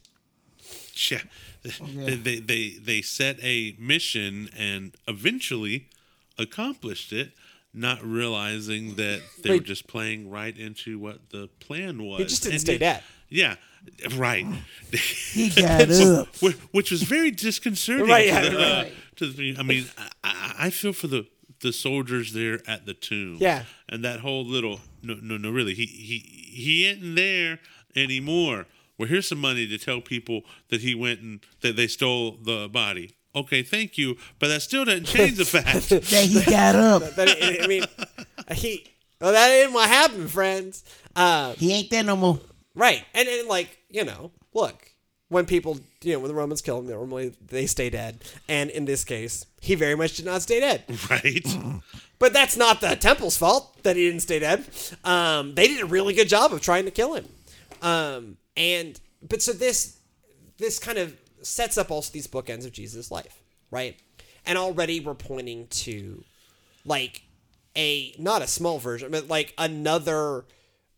Yeah. 1.10 1.20
They, 1.64 2.16
they, 2.16 2.40
they, 2.40 2.70
they 2.82 3.02
set 3.02 3.38
a 3.42 3.76
mission 3.80 4.50
and 4.58 4.96
eventually 5.08 5.88
accomplished 6.38 7.14
it, 7.14 7.32
not 7.74 8.04
realizing 8.04 8.96
that 8.96 9.22
they 9.44 9.52
were 9.52 9.60
just 9.64 9.88
playing 9.88 10.30
right 10.30 10.56
into 10.58 11.00
what 11.00 11.30
the 11.30 11.50
plan 11.60 12.04
was. 12.04 12.20
He 12.20 12.26
just 12.26 12.44
didn't 12.44 12.54
And 12.56 12.62
stay 12.62 12.76
it- 12.76 12.80
dead. 12.80 13.04
Yeah, 13.30 13.56
right. 14.16 14.46
He 14.92 15.50
got 15.50 15.90
up. 15.92 16.28
Which 16.72 16.92
was 16.92 17.02
very 17.02 17.32
disconcerting. 17.32 18.08
Right, 18.08 18.28
to 18.28 18.50
the, 18.52 18.58
uh, 18.60 18.84
right. 18.84 18.94
to 19.16 19.28
the, 19.32 19.56
I 19.58 19.64
mean, 19.64 19.86
I- 19.98 20.10
I, 20.24 20.56
I 20.66 20.70
feel 20.70 20.94
for 20.94 21.08
the 21.08 21.26
the 21.62 21.72
soldiers 21.74 22.34
there 22.34 22.60
at 22.68 22.86
the 22.86 22.94
tomb. 22.94 23.38
Yeah. 23.40 23.64
and 23.88 24.04
that 24.04 24.20
whole 24.20 24.46
little 24.46 24.82
no, 25.02 25.16
no, 25.22 25.38
no, 25.38 25.50
really, 25.50 25.74
he 25.74 25.86
he 25.86 26.20
he 26.20 26.86
ain't 26.88 27.16
there 27.16 27.60
anymore. 27.96 28.68
Well, 29.04 29.10
here's 29.10 29.28
some 29.28 29.40
money 29.42 29.68
to 29.68 29.78
tell 29.78 30.00
people 30.00 30.44
that 30.70 30.80
he 30.80 30.96
went 30.96 31.20
and 31.20 31.42
that 31.60 31.76
they 31.76 31.88
stole 31.88 32.38
the 32.42 32.70
body. 32.72 33.18
Okay, 33.36 33.62
thank 33.62 33.98
you, 33.98 34.16
but 34.40 34.48
that 34.48 34.62
still 34.62 34.86
doesn't 34.86 35.08
change 35.08 35.36
the 35.36 35.44
fact. 35.58 35.90
That 35.90 36.04
he 36.26 36.42
got 36.50 36.76
up. 36.78 37.04
But 37.18 37.28
I 37.30 37.58
I 37.64 37.68
mean, 37.68 37.84
he 38.54 38.88
well, 39.20 39.34
that 39.34 39.50
ain't 39.50 39.74
what 39.74 39.90
happened, 39.90 40.32
friends. 40.32 40.86
Uh, 41.18 41.52
He 41.56 41.74
ain't 41.74 41.90
there 41.90 42.04
no 42.06 42.16
more. 42.16 42.40
right, 42.76 43.04
and 43.14 43.28
and 43.28 43.50
like 43.50 43.78
you 43.90 44.06
know, 44.06 44.32
look, 44.54 44.94
when 45.28 45.46
people 45.46 45.80
you 46.02 46.14
know 46.14 46.20
when 46.20 46.30
the 46.30 46.34
Romans 46.36 46.62
kill 46.62 46.80
him, 46.80 46.88
normally 46.88 47.34
they 47.46 47.66
stay 47.66 47.90
dead, 47.90 48.24
and 48.48 48.70
in 48.70 48.86
this 48.86 49.04
case, 49.04 49.46
he 49.60 49.76
very 49.76 49.96
much 49.96 50.16
did 50.16 50.26
not 50.26 50.42
stay 50.44 50.62
dead. 50.62 50.86
right? 51.10 51.46
But 52.20 52.32
that's 52.32 52.56
not 52.56 52.80
the 52.80 52.96
temple's 52.96 53.36
fault 53.36 53.84
that 53.84 53.98
he 53.98 54.06
didn't 54.08 54.22
stay 54.22 54.40
dead. 54.40 54.64
Um, 55.04 55.56
they 55.56 55.68
did 55.68 55.82
a 55.82 55.86
really 55.86 56.14
good 56.14 56.30
job 56.30 56.54
of 56.54 56.62
trying 56.62 56.86
to 56.86 56.92
kill 56.92 57.16
him. 57.16 57.26
Um, 57.82 58.38
and 58.56 59.00
but 59.28 59.42
so 59.42 59.54
this 59.54 59.98
this 60.58 60.80
kind 60.80 60.98
of 60.98 61.18
sets 61.42 61.78
up 61.78 61.92
also 61.92 62.12
these 62.12 62.28
bookends 62.28 62.66
of 62.66 62.72
Jesus' 62.72 63.12
life, 63.12 63.42
right? 63.72 64.00
And 64.46 64.58
already 64.58 65.00
we're 65.00 65.14
pointing 65.14 65.68
to 65.68 66.24
like 66.86 67.24
a 67.76 68.16
not 68.18 68.42
a 68.42 68.48
small 68.48 68.80
version, 68.80 69.12
but 69.12 69.28
like 69.28 69.54
another 69.58 70.46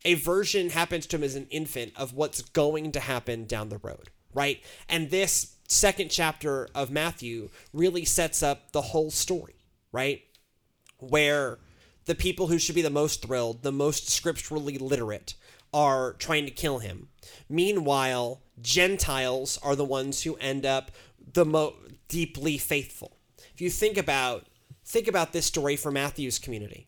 a 0.03 0.13
version 0.13 0.69
happens 0.69 1.07
to 1.07 1.15
him 1.17 1.23
as 1.23 1.35
an 1.35 1.47
infant 1.49 1.93
of 1.95 2.13
what's 2.13 2.41
going 2.41 2.91
to 2.91 2.99
happen 2.99 3.45
down 3.45 3.69
the 3.69 3.79
road, 3.79 4.09
right? 4.33 4.61
And 4.87 5.09
this 5.09 5.55
second 5.67 6.09
chapter 6.09 6.69
of 6.75 6.91
Matthew 6.91 7.49
really 7.73 8.05
sets 8.05 8.43
up 8.43 8.71
the 8.71 8.81
whole 8.81 9.09
story, 9.09 9.55
right? 9.91 10.21
Where 10.99 11.57
the 12.05 12.13
people 12.13 12.47
who 12.47 12.59
should 12.59 12.75
be 12.75 12.83
the 12.83 12.89
most 12.91 13.23
thrilled, 13.23 13.63
the 13.63 13.71
most 13.71 14.09
scripturally 14.09 14.77
literate, 14.77 15.33
are 15.73 16.13
trying 16.13 16.45
to 16.45 16.51
kill 16.51 16.79
him. 16.79 17.09
Meanwhile, 17.49 18.41
Gentiles 18.61 19.59
are 19.61 19.75
the 19.75 19.85
ones 19.85 20.23
who 20.23 20.35
end 20.37 20.65
up 20.65 20.91
the 21.33 21.45
most 21.45 21.75
deeply 22.07 22.57
faithful. 22.57 23.17
If 23.53 23.61
you 23.61 23.69
think 23.69 23.97
about 23.97 24.47
think 24.85 25.07
about 25.07 25.33
this 25.33 25.45
story 25.45 25.75
for 25.75 25.91
Matthew's 25.91 26.39
community 26.39 26.87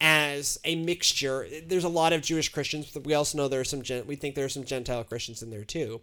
as 0.00 0.58
a 0.64 0.76
mixture. 0.76 1.48
There's 1.66 1.84
a 1.84 1.88
lot 1.88 2.12
of 2.12 2.22
Jewish 2.22 2.50
Christians, 2.50 2.90
but 2.92 3.04
we 3.04 3.14
also 3.14 3.38
know 3.38 3.48
there 3.48 3.60
are 3.60 3.64
some. 3.64 3.82
We 4.06 4.16
think 4.16 4.34
there 4.34 4.44
are 4.44 4.50
some 4.50 4.64
Gentile 4.64 5.04
Christians 5.04 5.42
in 5.42 5.50
there 5.50 5.64
too. 5.64 6.00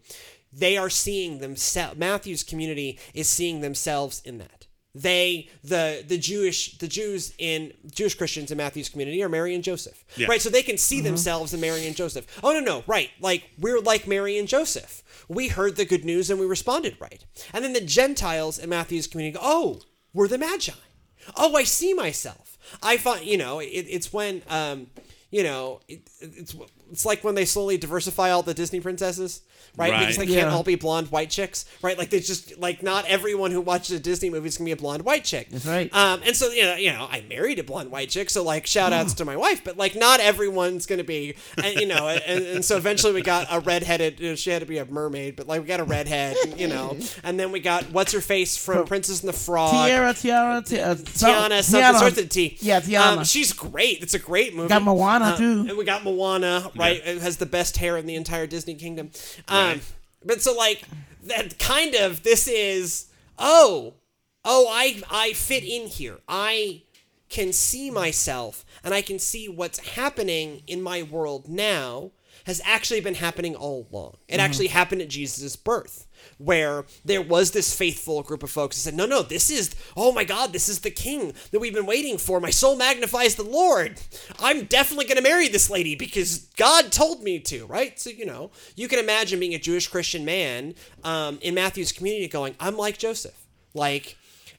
They 0.52 0.78
are 0.78 0.90
seeing 0.90 1.40
themselves. 1.40 1.98
Matthew's 1.98 2.44
community 2.44 3.00
is 3.14 3.28
seeing 3.28 3.62
themselves 3.62 4.22
in 4.26 4.38
that. 4.40 4.65
They 4.96 5.50
the 5.64 6.04
the 6.08 6.18
Jewish 6.18 6.78
the 6.78 6.88
Jews 6.88 7.34
in 7.38 7.74
Jewish 7.92 8.16
Christians 8.16 8.50
in 8.50 8.58
Matthew's 8.58 8.88
community 8.90 9.22
are 9.22 9.30
Mary 9.30 9.54
and 9.54 9.64
Joseph, 9.64 10.04
Yeah. 10.16 10.28
right? 10.28 10.42
So 10.42 10.50
they 10.50 10.64
can 10.64 10.78
see 10.78 11.02
themselves 11.02 11.54
in 11.54 11.60
Mary 11.60 11.86
and 11.86 11.96
Joseph. 11.96 12.26
Oh 12.42 12.54
no 12.54 12.62
no 12.62 12.84
right, 12.88 13.10
like 13.20 13.50
we're 13.60 13.82
like 13.82 14.08
Mary 14.08 14.40
and 14.40 14.48
Joseph. 14.48 15.04
We 15.28 15.50
heard 15.50 15.76
the 15.76 15.86
good 15.86 16.06
news 16.06 16.30
and 16.30 16.40
we 16.40 16.46
responded 16.46 16.96
right. 17.00 17.26
And 17.54 17.64
then 17.64 17.74
the 17.74 17.82
Gentiles 17.82 18.58
in 18.58 18.70
Matthew's 18.70 19.08
community 19.08 19.34
go, 19.38 19.42
oh, 19.44 19.82
we're 20.14 20.28
the 20.30 20.38
Magi 20.38 20.72
oh 21.38 21.56
i 21.56 21.64
see 21.64 21.92
myself 21.96 22.56
i 22.84 22.98
find 22.98 23.26
you 23.26 23.36
know 23.36 23.58
it, 23.58 23.66
it's 23.66 24.14
when 24.14 24.44
um 24.48 24.86
you 25.32 25.42
know 25.42 25.80
it, 25.88 26.08
it's 26.22 26.56
it's 26.92 27.06
like 27.06 27.24
when 27.24 27.36
they 27.36 27.46
slowly 27.46 27.78
diversify 27.78 28.30
all 28.32 28.42
the 28.44 28.54
disney 28.54 28.80
princesses 28.80 29.42
right, 29.78 29.92
Right. 29.92 30.00
because 30.02 30.18
they 30.18 30.26
can't 30.26 30.48
Yeah. 30.50 30.54
all 30.56 30.64
be 30.64 30.76
blonde 30.76 31.12
white 31.12 31.30
chicks 31.30 31.66
right 31.82 31.98
like 31.98 32.10
they 32.10 32.20
just 32.20 32.58
like 32.60 32.84
not 32.84 33.06
everyone 33.06 33.52
who 33.52 33.62
watches 33.62 33.92
a 33.96 34.00
disney 34.00 34.30
movie 34.30 34.48
is 34.48 34.58
gonna 34.58 34.66
be 34.66 34.72
a 34.72 34.76
blonde 34.78 35.04
white 35.04 35.24
chick 35.24 35.50
That's 35.50 35.66
right. 35.66 35.94
um 35.94 36.22
and 36.26 36.36
so 36.36 36.50
you 36.52 36.64
know 36.64 36.76
you 36.76 36.92
know 36.94 37.08
i 37.12 37.24
married 37.30 37.60
a 37.60 37.64
blonde 37.64 37.92
white 37.92 38.10
chick 38.10 38.30
so 38.30 38.44
like 38.44 38.66
shout 38.68 38.94
outs 38.94 39.14
to 39.16 39.26
my 39.26 39.36
wife 39.36 39.64
but 39.64 39.78
like 39.78 39.96
not 39.96 40.20
everyone's 40.20 40.86
gonna 40.86 41.04
be 41.04 41.36
and 41.62 41.76
you 41.80 41.88
know 41.88 42.08
and, 42.08 42.46
and 42.46 42.66
so 42.66 42.78
eventually 42.78 43.14
we 43.14 43.22
got 43.22 43.48
a 43.52 43.60
redheaded 43.60 44.20
you 44.20 44.30
know, 44.30 44.36
she 44.36 44.50
had 44.52 44.60
to 44.60 44.66
be 44.66 44.78
a 44.78 44.86
mermaid 44.86 45.36
but 45.36 45.48
like 45.48 45.62
we 45.62 45.68
got 45.68 45.80
a 45.80 45.84
redhead 45.84 46.36
you 46.58 46.68
know 46.68 46.96
and 47.24 47.40
then 47.40 47.52
we 47.52 47.60
got 47.60 47.84
what's 47.92 48.12
her 48.14 48.22
face 48.22 48.56
from 48.58 48.86
princess 48.86 49.22
and 49.22 49.30
the 49.30 49.34
frog 49.34 49.72
Tiara, 49.72 50.14
Tiara, 50.14 50.62
Tiara. 50.62 50.96
Tiana, 50.96 51.64
something 51.64 51.96
starts 51.98 52.02
with 52.16 52.18
a 52.26 52.28
T. 52.28 52.58
Yeah, 52.62 52.80
Tiana. 52.80 53.18
Um, 53.18 53.24
she's 53.24 53.54
great. 53.54 54.02
It's 54.02 54.14
a 54.14 54.20
great 54.20 54.56
movie. 54.56 54.70
Got 54.70 54.84
Moana, 54.84 55.26
Uh, 55.26 55.38
too. 55.38 55.66
And 55.70 55.78
we 55.78 55.84
got 55.86 56.04
Moana, 56.04 56.72
right? 56.76 57.02
It 57.06 57.22
has 57.22 57.38
the 57.38 57.46
best 57.46 57.78
hair 57.78 57.98
in 57.98 58.06
the 58.06 58.16
entire 58.16 58.48
Disney 58.48 58.76
kingdom. 58.76 59.12
Um, 59.48 59.68
Right. 59.68 59.82
But 60.24 60.42
so 60.42 60.56
like 60.56 60.84
that 61.24 61.60
kind 61.60 61.94
of 61.96 62.24
this 62.24 62.48
is 62.48 63.08
oh 63.38 63.94
oh 64.44 64.68
I 64.70 65.02
I 65.10 65.34
fit 65.34 65.64
in 65.64 65.88
here. 65.88 66.18
I 66.28 66.82
can 67.30 67.54
see 67.54 67.90
myself 67.92 68.66
and 68.84 68.94
I 68.94 69.02
can 69.02 69.20
see 69.20 69.48
what's 69.50 69.80
happening 69.80 70.62
in 70.68 70.82
my 70.82 71.04
world 71.04 71.48
now 71.48 72.12
has 72.46 72.62
actually 72.64 73.02
been 73.02 73.16
happening 73.16 73.56
all 73.56 73.88
along. 73.92 74.18
It 74.28 74.40
actually 74.40 74.68
happened 74.68 75.02
at 75.02 75.10
Jesus' 75.10 75.56
birth, 75.56 76.05
where 76.38 76.86
there 77.04 77.22
was 77.22 77.52
this 77.52 77.74
faithful 77.74 78.24
group 78.24 78.44
of 78.44 78.52
folks 78.52 78.76
that 78.76 78.82
said, 78.82 78.96
No, 78.96 79.06
no, 79.06 79.22
this 79.22 79.50
is, 79.50 79.76
oh 79.96 80.12
my 80.12 80.24
God, 80.24 80.54
this 80.54 80.70
is 80.70 80.80
the 80.80 80.92
king 80.92 81.34
that 81.52 81.60
we've 81.60 81.74
been 81.74 81.86
waiting 81.86 82.18
for. 82.18 82.40
My 82.40 82.50
soul 82.50 82.76
magnifies 82.76 83.36
the 83.36 83.44
Lord. 83.44 84.02
I'm 84.40 84.66
definitely 84.66 85.06
going 85.06 85.18
to 85.18 85.24
marry 85.24 85.48
this 85.48 85.70
lady 85.70 85.96
because 85.96 86.40
God 86.58 86.92
told 86.92 87.24
me 87.24 87.40
to, 87.40 87.66
right? 87.66 88.00
So, 88.00 88.10
you 88.10 88.26
know, 88.26 88.52
you 88.76 88.88
can 88.88 89.00
imagine 89.00 89.40
being 89.40 89.54
a 89.54 89.60
Jewish 89.60 89.88
Christian 89.88 90.26
man 90.26 90.76
um, 91.04 91.40
in 91.42 91.54
Matthew's 91.54 91.92
community 91.92 92.28
going, 92.28 92.56
I'm 92.60 92.78
like 92.78 92.98
Joseph. 92.98 93.46
Like, 93.74 94.18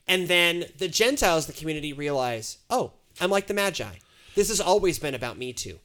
and 0.09 0.29
then 0.29 0.67
the 0.79 0.89
Gentiles 0.89 1.47
in 1.47 1.55
the 1.55 1.59
community 1.59 1.93
realize, 1.93 2.59
oh, 2.71 2.93
I'm 3.21 3.31
like 3.31 3.47
the 3.47 3.55
Magi. 3.55 3.95
This 4.35 4.49
has 4.49 4.61
always 4.61 4.99
been 4.99 5.15
about 5.15 5.39
me 5.39 5.53
too. 5.53 5.81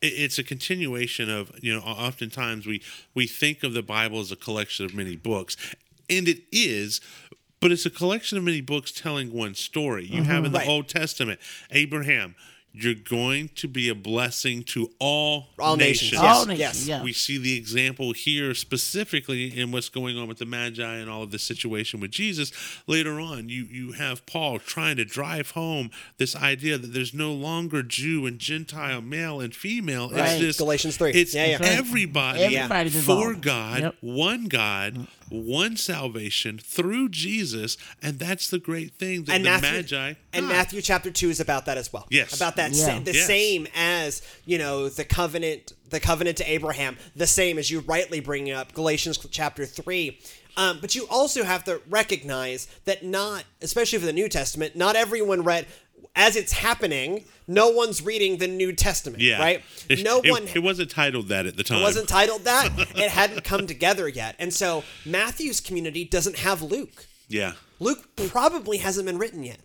It- 0.00 0.06
it's 0.06 0.38
a 0.38 0.44
continuation 0.44 1.30
of 1.30 1.52
you 1.62 1.72
know 1.72 1.80
oftentimes 1.80 2.66
we 2.66 2.82
we 3.14 3.26
think 3.26 3.62
of 3.62 3.72
the 3.72 3.82
bible 3.82 4.20
as 4.20 4.32
a 4.32 4.36
collection 4.36 4.84
of 4.84 4.94
many 4.94 5.16
books 5.16 5.56
and 6.08 6.28
it 6.28 6.42
is 6.52 7.00
but 7.60 7.72
it's 7.72 7.84
a 7.86 7.90
collection 7.90 8.38
of 8.38 8.44
many 8.44 8.60
books 8.60 8.92
telling 8.92 9.32
one 9.32 9.54
story 9.54 10.06
you 10.06 10.22
have 10.22 10.44
in 10.44 10.52
the 10.52 10.58
mm-hmm. 10.58 10.68
Right. 10.68 10.74
old 10.74 10.88
testament 10.88 11.40
abraham 11.70 12.34
you're 12.72 12.94
going 12.94 13.48
to 13.56 13.66
be 13.66 13.88
a 13.88 13.94
blessing 13.94 14.62
to 14.62 14.88
all, 15.00 15.48
All 15.58 15.76
nations. 15.76 16.12
nations. 16.12 16.22
Yes, 16.22 16.36
All 16.36 16.46
nations, 16.46 16.60
yes. 16.60 16.88
yeah. 16.88 17.02
We 17.02 17.12
see 17.12 17.36
the 17.38 17.56
example 17.56 18.12
here 18.12 18.54
specifically 18.54 19.58
in 19.58 19.72
what's 19.72 19.88
going 19.88 20.16
on 20.16 20.28
with 20.28 20.38
the 20.38 20.44
Magi 20.46 20.96
and 20.96 21.10
all 21.10 21.22
of 21.22 21.30
the 21.30 21.38
situation 21.38 21.98
with 21.98 22.10
Jesus. 22.10 22.52
Later 22.86 23.18
on, 23.20 23.48
you 23.48 23.64
you 23.64 23.92
have 23.92 24.24
Paul 24.26 24.58
trying 24.58 24.96
to 24.96 25.04
drive 25.04 25.52
home 25.52 25.90
this 26.18 26.36
idea 26.36 26.78
that 26.78 26.88
there's 26.92 27.14
no 27.14 27.32
longer 27.32 27.82
Jew 27.82 28.26
and 28.26 28.38
Gentile, 28.38 29.00
male 29.00 29.40
and 29.40 29.54
female. 29.54 30.10
Right. 30.10 30.32
It's 30.32 30.40
just 30.40 30.58
Galatians 30.58 30.96
3. 30.96 31.12
It's 31.12 31.34
Yeah, 31.34 31.46
yeah. 31.46 31.58
That's 31.58 31.70
right. 31.70 31.78
everybody 31.78 32.42
Everybody's 32.44 33.04
for. 33.04 33.34
God, 33.34 33.80
Yep. 33.80 33.94
one 34.00 34.46
God, 34.46 34.94
mm. 34.94 35.06
One 35.30 35.76
salvation 35.76 36.58
through 36.58 37.08
Jesus, 37.10 37.76
and 38.02 38.18
that's 38.18 38.48
the 38.50 38.58
great 38.58 38.92
thing 38.94 39.24
that 39.24 39.34
and 39.36 39.44
the 39.44 39.50
Matthew, 39.50 39.70
Magi 39.72 40.14
and 40.32 40.46
got. 40.46 40.52
Matthew 40.52 40.80
chapter 40.82 41.10
two 41.10 41.30
is 41.30 41.40
about 41.40 41.66
that 41.66 41.76
as 41.78 41.92
well. 41.92 42.06
Yes. 42.10 42.34
about 42.36 42.56
that 42.56 42.72
Yeah. 42.72 42.86
sa- 42.86 43.00
the 43.00 43.14
Yes. 43.14 43.26
same 43.26 43.68
as 43.74 44.22
you 44.44 44.58
know 44.58 44.88
the 44.88 45.04
covenant, 45.04 45.72
the 45.90 46.00
covenant 46.00 46.36
to 46.38 46.50
Abraham, 46.50 46.96
the 47.16 47.26
same 47.26 47.58
as 47.58 47.70
you 47.70 47.80
rightly 47.80 48.20
bring 48.20 48.50
up 48.50 48.72
Galatians 48.74 49.18
chapter 49.30 49.66
three. 49.66 50.18
Um, 50.56 50.78
but 50.80 50.96
you 50.96 51.06
also 51.08 51.44
have 51.44 51.62
to 51.64 51.80
recognize 51.88 52.66
that 52.84 53.04
not, 53.04 53.44
especially 53.62 53.98
for 54.00 54.06
the 54.06 54.12
New 54.12 54.28
Testament, 54.28 54.74
not 54.74 54.96
everyone 54.96 55.42
read 55.44 55.66
as 56.18 56.36
it's 56.36 56.52
happening. 56.52 57.24
No 57.46 57.70
one's 57.70 58.02
reading 58.02 58.36
the 58.36 58.48
New 58.48 58.74
Testament, 58.74 59.22
Yeah. 59.22 59.38
right? 59.38 59.62
It, 59.88 60.04
no 60.04 60.20
it- 60.20 60.30
one 60.30 60.46
It, 60.54 60.62
wasn't 60.62 60.90
titled 60.90 61.28
that 61.28 61.46
at 61.46 61.56
the 61.56 61.62
time. 61.62 61.78
it 61.80 61.82
wasn't 61.82 62.08
titled 62.10 62.44
that. 62.44 62.68
it 62.96 63.10
hadn't 63.10 63.42
come 63.44 63.66
together 63.66 64.06
yet, 64.06 64.36
and 64.38 64.52
so 64.52 64.84
Matthew's 65.06 65.60
community 65.60 66.04
doesn't 66.04 66.36
have 66.40 66.60
Luke. 66.60 67.06
Yeah. 67.28 67.52
Luke 67.80 68.06
probably 68.28 68.78
hasn't 68.78 69.06
been 69.06 69.16
written 69.18 69.44
yet. 69.44 69.60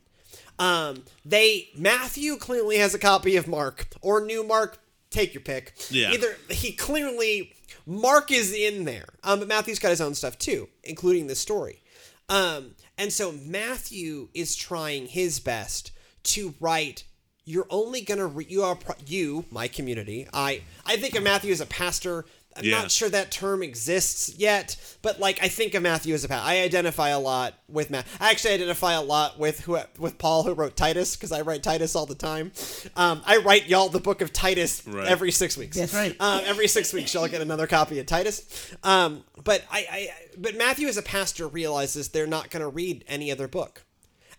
Um, 0.60 1.04
they 1.26 1.70
Matthew 1.76 2.38
clearly 2.38 2.78
has 2.78 2.94
a 2.94 3.00
copy 3.00 3.36
of 3.36 3.48
Mark 3.48 3.88
or 4.02 4.24
New 4.24 4.44
Mark. 4.44 4.78
Take 5.10 5.34
your 5.34 5.42
pick. 5.42 5.74
Yeah. 5.90 6.12
Either 6.12 6.36
he 6.50 6.72
clearly 6.74 7.54
Mark 7.86 8.32
is 8.32 8.54
in 8.54 8.86
there, 8.86 9.08
um, 9.24 9.40
but 9.40 9.48
Matthew's 9.48 9.80
got 9.80 9.90
his 9.90 10.02
own 10.02 10.14
stuff 10.16 10.38
too, 10.38 10.70
including 10.84 11.28
the 11.28 11.36
story. 11.36 11.82
Um, 12.30 12.76
and 12.98 13.12
so 13.12 13.32
Matthew 13.32 14.30
is 14.34 14.56
trying 14.56 15.08
his 15.08 15.40
best 15.40 15.92
to 16.24 16.54
write. 16.60 17.04
You're 17.46 17.68
only 17.70 18.02
gonna 18.02 18.28
re- 18.28 18.46
you 18.48 18.64
are 18.64 18.76
pro- 18.76 18.96
you 19.06 19.46
my 19.52 19.68
community. 19.68 20.28
I 20.34 20.62
I 20.86 20.98
think 20.98 21.16
of 21.16 21.24
Matthew 21.24 21.52
as 21.52 21.62
a 21.62 21.66
pastor. 21.66 22.26
I'm 22.56 22.64
Yeah. 22.66 22.82
not 22.84 22.92
sure 22.92 23.10
that 23.10 23.32
term 23.32 23.64
exists 23.64 24.36
yet, 24.38 24.76
but 25.02 25.20
like 25.20 25.40
I 25.42 25.48
think 25.48 25.74
of 25.74 25.82
Matthew 25.82 26.14
as 26.14 26.24
a 26.24 26.28
pastor. 26.28 26.48
I 26.48 26.60
identify 26.62 27.10
a 27.10 27.20
lot 27.20 27.56
with 27.68 27.90
Matt. 27.90 28.06
I 28.20 28.30
actually 28.30 28.54
identify 28.54 28.94
a 28.94 29.02
lot 29.02 29.40
with 29.40 29.62
who 29.62 29.78
with 29.98 30.18
Paul 30.20 30.44
who 30.44 30.54
wrote 30.54 30.76
Titus 30.78 31.16
because 31.16 31.32
I 31.32 31.42
write 31.42 31.64
Titus 31.64 31.96
all 31.96 32.06
the 32.06 32.14
time. 32.16 32.52
Um, 32.96 33.24
I 33.26 33.38
write 33.38 33.68
y'all 33.68 33.90
the 33.90 34.00
book 34.00 34.22
of 34.22 34.32
Titus 34.32 34.84
Right. 34.88 35.08
every 35.08 35.32
six 35.32 35.58
weeks. 35.58 35.76
That's 35.78 35.94
right. 35.96 36.16
Um, 36.20 36.44
every 36.46 36.68
six 36.68 36.94
weeks, 36.94 37.12
y'all 37.16 37.28
get 37.28 37.42
another 37.42 37.66
copy 37.68 37.98
of 38.00 38.06
Titus. 38.06 38.44
Um, 38.84 39.24
but 39.44 39.64
I, 39.72 39.80
I, 39.92 40.10
but 40.38 40.56
Matthew 40.56 40.88
as 40.88 40.96
a 40.96 41.02
pastor 41.02 41.48
realizes 41.48 42.10
they're 42.10 42.28
not 42.28 42.52
going 42.52 42.62
to 42.62 42.70
read 42.70 43.04
any 43.08 43.32
other 43.32 43.48
book, 43.48 43.84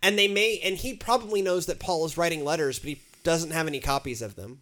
and 0.04 0.18
they 0.18 0.28
may, 0.28 0.60
and 0.62 0.76
he 0.76 0.94
probably 0.94 1.40
knows 1.40 1.64
that 1.66 1.80
Paul 1.80 2.04
is 2.04 2.18
writing 2.18 2.44
letters, 2.44 2.78
but 2.78 2.90
he 2.90 3.00
doesn't 3.24 3.52
have 3.52 3.66
any 3.66 3.80
copies 3.80 4.20
of 4.20 4.36
them. 4.36 4.60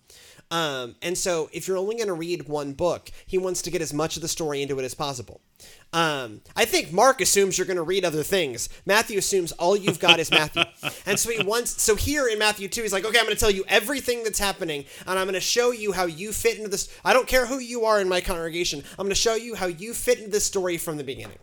Um, 0.52 0.94
and 1.02 1.18
so, 1.18 1.50
if 1.52 1.66
you're 1.66 1.78
only 1.78 1.96
going 1.96 2.08
to 2.08 2.14
read 2.14 2.46
one 2.46 2.74
book, 2.74 3.10
he 3.26 3.38
wants 3.38 3.62
to 3.62 3.70
get 3.70 3.82
as 3.82 3.92
much 3.92 4.16
of 4.16 4.22
the 4.22 4.28
story 4.28 4.62
into 4.62 4.78
it 4.78 4.84
as 4.84 4.94
possible. 4.94 5.40
Um, 5.92 6.42
I 6.54 6.64
think 6.64 6.92
Mark 6.92 7.20
assumes 7.20 7.58
you're 7.58 7.66
going 7.66 7.78
to 7.78 7.82
read 7.82 8.04
other 8.04 8.22
things. 8.22 8.68
Matthew 8.86 9.18
assumes 9.18 9.50
all 9.52 9.76
you've 9.76 9.98
got 9.98 10.20
is 10.20 10.30
Matthew, 10.30 10.62
and 11.06 11.18
so 11.18 11.30
he 11.30 11.42
wants. 11.42 11.82
So 11.82 11.96
here 11.96 12.28
in 12.28 12.38
Matthew 12.38 12.68
two, 12.68 12.82
he's 12.82 12.92
like, 12.92 13.04
okay, 13.04 13.18
I'm 13.18 13.24
going 13.24 13.34
to 13.34 13.40
tell 13.40 13.50
you 13.50 13.64
everything 13.66 14.22
that's 14.22 14.38
happening, 14.38 14.84
and 15.06 15.18
I'm 15.18 15.24
going 15.24 15.34
to 15.34 15.40
show 15.40 15.72
you 15.72 15.90
how 15.90 16.04
you 16.04 16.32
fit 16.32 16.58
into 16.58 16.68
this. 16.68 16.88
I 17.04 17.14
don't 17.14 17.26
care 17.26 17.46
who 17.46 17.58
you 17.58 17.84
are 17.86 18.00
in 18.00 18.08
my 18.08 18.20
congregation. 18.20 18.84
I'm 18.90 19.06
going 19.06 19.08
to 19.08 19.14
show 19.16 19.34
you 19.34 19.56
how 19.56 19.66
you 19.66 19.92
fit 19.92 20.18
into 20.18 20.30
this 20.30 20.44
story 20.44 20.76
from 20.76 20.98
the 20.98 21.04
beginning. 21.04 21.38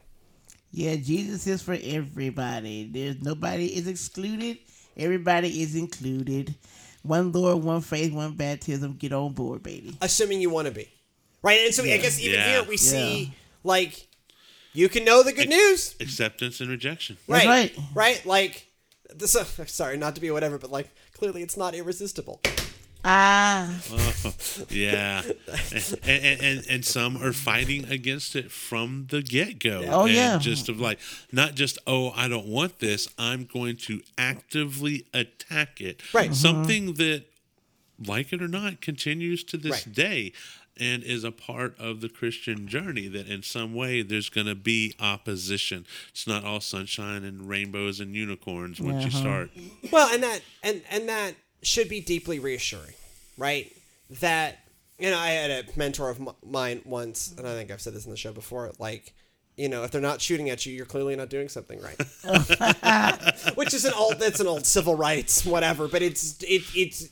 Yeah, 0.72 0.96
Jesus 0.98 1.48
is 1.48 1.62
for 1.62 1.78
everybody. 1.82 2.90
There's 2.92 3.22
nobody 3.22 3.66
is 3.76 3.88
excluded. 3.88 4.58
Everybody 4.98 5.62
is 5.62 5.76
included. 5.76 6.56
One 7.04 7.32
Lord, 7.32 7.64
one 7.64 7.82
faith, 7.82 8.14
one 8.14 8.34
baptism. 8.34 8.94
Get 8.98 9.14
on 9.14 9.34
board, 9.34 9.64
baby. 9.64 9.96
assuming 10.02 10.42
you 10.42 10.50
want 10.50 10.68
to 10.68 10.74
be 10.74 10.88
right 11.42 11.60
and 11.66 11.74
so 11.74 11.84
i 11.84 11.96
guess 11.98 12.20
even 12.20 12.38
Yeah. 12.38 12.52
here 12.52 12.64
we 12.64 12.76
see 12.76 13.34
like 13.64 14.08
you 14.74 14.90
can 14.90 15.06
know 15.06 15.24
the 15.24 15.32
good 15.32 15.48
news 15.48 15.96
Acceptance 16.02 16.60
and 16.60 16.70
rejection. 16.70 17.16
That's 17.30 17.46
right 17.46 17.72
right. 17.78 17.86
right 17.96 18.26
like 18.26 18.68
this 19.16 19.38
uh, 19.38 19.46
sorry 19.66 19.96
not 19.96 20.16
to 20.16 20.22
be 20.22 20.30
whatever 20.32 20.58
but 20.58 20.70
like 20.70 20.90
clearly 21.14 21.42
it's 21.42 21.56
not 21.56 21.74
irresistible 21.76 22.42
Ah, 23.06 23.80
Yeah. 24.70 25.22
and, 25.26 26.00
and, 26.04 26.42
and, 26.42 26.66
and 26.70 26.86
some 26.86 27.16
are 27.24 27.32
fighting 27.32 27.86
against 27.86 28.36
it 28.36 28.52
from 28.52 29.08
the 29.10 29.22
get 29.22 29.60
go. 29.60 29.86
Oh, 29.88 30.06
and 30.06 30.14
yeah. 30.14 30.38
Just 30.38 30.68
of 30.68 30.80
like, 30.82 31.00
not 31.32 31.56
just, 31.56 31.78
oh, 31.88 32.12
I 32.16 32.28
don't 32.28 32.48
want 32.48 32.80
this. 32.80 33.08
I'm 33.18 33.46
going 33.46 33.78
to 33.78 34.02
actively 34.18 35.06
attack 35.14 35.80
it. 35.80 36.02
Right. 36.14 36.32
Mhm. 36.32 36.36
Something 36.36 36.94
that, 36.96 37.24
like 38.06 38.34
it 38.34 38.42
or 38.42 38.48
not, 38.50 38.82
continues 38.82 39.44
to 39.46 39.58
this 39.58 39.86
Right. 39.88 39.96
day 39.96 40.34
and 40.78 41.04
is 41.04 41.24
a 41.26 41.32
part 41.32 41.78
of 41.80 42.00
the 42.02 42.08
Christian 42.10 42.68
journey 42.68 43.08
that 43.10 43.28
in 43.28 43.44
some 43.44 43.74
way 43.74 44.02
there's 44.02 44.30
going 44.30 44.48
to 44.48 44.56
be 44.56 44.94
opposition. 45.00 45.86
It's 46.10 46.26
not 46.28 46.44
all 46.46 46.62
sunshine 46.62 47.24
and 47.24 47.48
rainbows 47.50 48.00
and 48.00 48.14
unicorns 48.16 48.80
once 48.82 49.04
you 49.04 49.10
Uh-huh. 49.10 49.20
start. 49.20 49.52
well 49.92 50.14
and 50.14 50.24
that 50.24 50.42
and 50.64 50.82
and 50.90 51.08
that 51.10 51.36
should 51.62 51.90
be 51.90 52.02
deeply 52.02 52.40
reassuring 52.40 52.94
right? 53.38 53.72
That 54.22 54.60
you 55.00 55.10
know 55.10 55.18
i 55.18 55.30
had 55.30 55.50
a 55.50 55.64
mentor 55.78 56.10
of 56.10 56.20
mine 56.46 56.82
once 56.86 57.34
and 57.38 57.48
i 57.48 57.54
think 57.54 57.72
i've 57.72 57.80
said 57.82 57.94
this 57.94 58.06
in 58.06 58.12
the 58.12 58.18
show 58.18 58.34
before 58.34 58.72
like 58.80 59.14
you 59.56 59.70
know 59.70 59.84
if 59.84 59.92
they're 59.92 60.02
not 60.02 60.20
shooting 60.22 60.50
at 60.50 60.66
you 60.66 60.74
you're 60.74 60.86
clearly 60.86 61.16
not 61.16 61.30
doing 61.30 61.48
something 61.50 61.80
right. 61.82 61.98
Which 63.56 63.74
is 63.74 63.86
an 63.86 63.94
old 63.94 64.20
that's 64.20 64.40
an 64.42 64.48
old 64.48 64.66
civil 64.66 64.96
rights 64.96 65.46
whatever 65.46 65.88
but 65.88 66.02
it's 66.02 66.42
it, 66.44 66.64
it's 66.76 67.08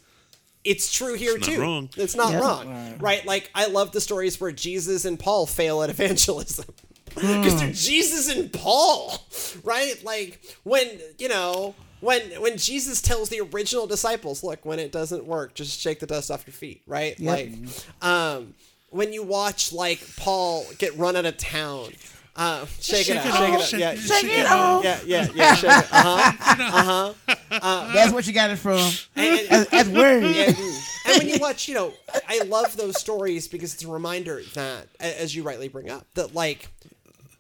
it's 0.66 0.92
true 0.92 1.14
here 1.14 1.38
It's 1.38 1.48
not 1.48 1.56
too. 1.56 1.62
wrong. 1.62 1.90
it's 1.96 2.16
not 2.16 2.32
Yeah. 2.34 2.40
wrong 2.40 2.98
right. 3.00 3.26
like 3.26 3.50
i 3.56 3.68
love 3.68 3.92
the 3.94 4.02
stories 4.02 4.40
where 4.42 4.52
jesus 4.52 5.06
and 5.06 5.18
paul 5.18 5.46
fail 5.46 5.82
at 5.82 5.90
evangelism. 5.90 6.66
Because 7.16 7.54
hmm. 7.54 7.60
they're 7.60 7.72
jesus 7.74 8.30
and 8.30 8.52
paul 8.54 9.26
right? 9.64 9.96
Like 10.04 10.42
when 10.64 10.88
you 11.18 11.30
know 11.30 11.74
when 12.02 12.22
when 12.42 12.58
jesus 12.58 13.02
tells 13.02 13.30
the 13.30 13.40
original 13.54 13.88
disciples 13.88 14.44
look 14.44 14.66
when 14.66 14.80
it 14.80 14.92
doesn't 14.92 15.26
work 15.26 15.54
just 15.54 15.80
shake 15.80 16.00
the 16.00 16.06
dust 16.08 16.30
off 16.32 16.46
your 16.46 16.54
feet 16.54 16.82
right 16.88 17.20
Yep. 17.20 17.36
like 17.36 17.54
um 18.02 18.54
when 18.90 19.12
you 19.14 19.24
watch 19.24 19.74
like 19.74 20.00
paul 20.18 20.66
get 20.78 20.96
run 20.98 21.16
out 21.16 21.26
of 21.26 21.38
town 21.38 21.92
uh, 22.40 22.68
shake, 22.80 23.10
it 23.10 23.14
Shake 23.14 23.18
out, 23.18 23.26
it 23.26 23.32
shake 23.32 23.34
it 23.34 23.42
off, 23.42 23.56
out, 23.56 23.62
shake 23.66 23.80
yeah, 23.80 23.92
it- 23.94 23.98
shake 23.98 24.24
it 24.26 24.46
off. 24.46 24.84
yeah, 24.84 25.00
yeah, 25.08 25.28
yeah, 25.34 25.56
shake 25.56 25.72
it. 25.72 25.88
Uh-huh. 25.92 27.14
uh 27.28 27.34
huh, 27.50 27.94
That's 27.96 28.14
what 28.14 28.28
you 28.28 28.34
got 28.34 28.52
it 28.52 28.58
from. 28.58 28.78
And, 29.16 29.40
and, 29.40 29.48
That's, 29.50 29.70
that's 29.72 29.90
word. 29.90 30.22
and, 30.24 30.56
and 30.56 31.18
when 31.18 31.30
you 31.30 31.40
watch, 31.40 31.68
you 31.68 31.74
know, 31.74 31.94
I 32.30 32.44
love 32.44 32.78
those 32.78 33.00
stories 33.00 33.48
because 33.48 33.74
it's 33.74 33.84
a 33.84 33.88
reminder 33.88 34.44
that, 34.54 34.86
as 35.00 35.36
you 35.36 35.42
rightly 35.42 35.68
bring 35.68 35.90
up, 35.90 36.06
that 36.14 36.36
like 36.36 36.70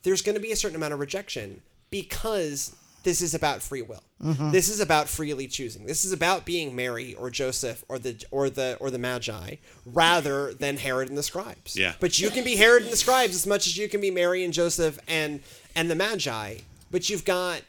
there's 0.01 0.23
going 0.23 0.33
to 0.33 0.41
be 0.41 0.51
a 0.51 0.55
certain 0.55 0.75
amount 0.77 0.93
of 0.93 0.99
rejection 0.99 1.61
because 1.91 2.75
this 3.07 3.21
is 3.21 3.33
about 3.33 3.61
free 3.61 3.81
will. 3.81 4.03
This 4.51 4.67
is 4.67 4.81
about 4.81 5.07
freely 5.07 5.47
choosing. 5.47 5.85
This 5.85 6.03
is 6.03 6.11
about 6.11 6.43
being 6.43 6.75
Mary 6.75 7.13
or 7.13 7.29
Joseph 7.29 7.85
or 7.87 7.97
the 7.97 8.21
or 8.31 8.49
the 8.49 8.75
or 8.81 8.91
the 8.91 8.97
Magi 8.97 9.55
rather 9.85 10.53
than 10.53 10.75
Herod 10.75 11.07
and 11.07 11.17
the 11.17 11.23
scribes. 11.23 11.77
Yeah. 11.77 11.93
But 12.01 12.19
you 12.19 12.29
can 12.29 12.43
be 12.43 12.57
Herod 12.57 12.83
and 12.83 12.91
the 12.91 12.97
scribes 12.97 13.33
as 13.33 13.47
much 13.47 13.65
as 13.65 13.77
you 13.77 13.87
can 13.87 14.01
be 14.01 14.11
Mary 14.11 14.43
and 14.43 14.53
Joseph 14.53 14.99
and 15.07 15.39
and 15.73 15.89
the 15.89 15.95
Magi. 15.95 16.57
But 16.91 17.09
you've 17.09 17.23
got 17.23 17.61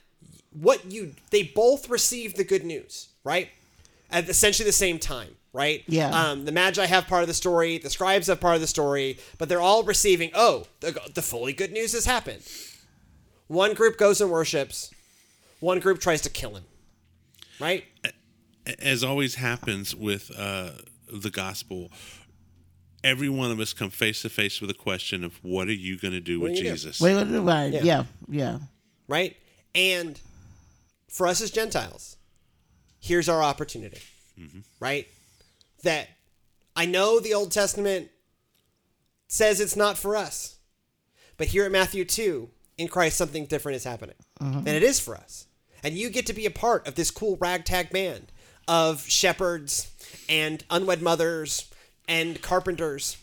what 0.51 0.90
you 0.90 1.14
they 1.31 1.44
both 1.44 1.88
receive 1.88 2.35
the 2.35 2.42
good 2.42 2.64
news, 2.64 3.07
right? 3.22 3.51
At 4.11 4.29
essentially 4.29 4.66
the 4.66 4.72
same 4.72 4.98
time, 4.98 5.37
right? 5.53 5.85
Yeah. 5.87 6.11
Um, 6.11 6.46
the 6.46 6.53
Magi 6.53 6.85
have 6.85 7.07
part 7.07 7.22
of 7.22 7.29
the 7.29 7.35
story, 7.35 7.79
the 7.79 7.90
scribes 7.90 8.27
have 8.27 8.40
part 8.40 8.57
of 8.57 8.61
the 8.61 8.66
story, 8.66 9.18
but 9.37 9.48
they're 9.48 9.61
all 9.61 9.85
receiving, 9.85 10.33
oh, 10.35 10.66
the, 10.81 10.98
the 11.14 11.22
fully 11.22 11.53
good 11.53 11.70
news 11.70 11.92
has 11.92 12.07
happened. 12.07 12.42
One 13.46 13.74
group 13.74 13.96
goes 13.98 14.20
and 14.20 14.31
worships, 14.31 14.90
one 15.61 15.81
group 15.81 16.01
tries 16.01 16.21
to 16.23 16.31
kill 16.31 16.55
him. 16.55 16.64
Right? 17.61 17.85
as 18.79 19.03
always 19.03 19.37
happens 19.37 19.94
with 19.94 20.31
uh, 20.37 20.71
the 21.11 21.31
gospel, 21.31 21.90
every 23.03 23.29
one 23.29 23.51
of 23.51 23.61
us 23.61 23.73
come 23.73 23.90
face 23.90 24.23
to 24.23 24.29
face 24.29 24.61
with 24.61 24.71
a 24.71 24.75
question 24.75 25.25
of 25.25 25.42
what 25.42 25.68
are 25.68 25.73
you 25.73 25.99
going 25.99 26.12
to 26.12 26.21
do 26.21 26.40
with 26.40 26.53
are 26.53 26.55
gonna 26.55 26.64
do? 26.64 26.71
Jesus? 26.73 27.01
Wait, 27.01 27.14
what 27.14 27.29
do 27.29 27.49
I? 27.49 27.66
Yeah. 27.66 27.81
Yeah, 27.83 28.05
yeah. 28.29 28.59
Right? 29.07 29.37
And 29.75 30.21
for 31.09 31.27
us 31.27 31.40
as 31.40 31.51
Gentiles, 31.51 32.16
here's 33.01 33.29
our 33.29 33.42
opportunity. 33.42 34.01
Right? 34.79 35.09
That 35.83 36.09
I 36.77 36.87
know 36.87 37.18
the 37.18 37.35
Old 37.35 37.51
Testament 37.51 38.09
says 39.27 39.61
it's 39.61 39.77
not 39.77 39.99
for 39.99 40.16
us. 40.16 40.57
But 41.37 41.49
here 41.49 41.64
at 41.64 41.73
Matthew 41.73 42.05
2, 42.05 42.49
in 42.79 42.88
Christ, 42.88 43.16
something 43.16 43.47
different 43.47 43.77
is 43.77 43.85
happening. 43.85 44.14
And 44.40 44.68
it 44.68 44.83
is 44.85 45.01
for 45.01 45.16
us. 45.16 45.47
And 45.83 45.95
you 45.95 46.11
get 46.11 46.27
to 46.27 46.33
be 46.33 46.47
a 46.47 46.51
part 46.51 46.87
of 46.87 46.95
this 46.95 47.11
cool 47.11 47.37
ragtag 47.41 47.91
band 47.91 48.33
of 48.67 49.07
shepherds 49.09 49.91
and 50.29 50.64
unwed 50.71 51.03
mothers 51.03 51.71
and 52.09 52.41
carpenters. 52.43 53.17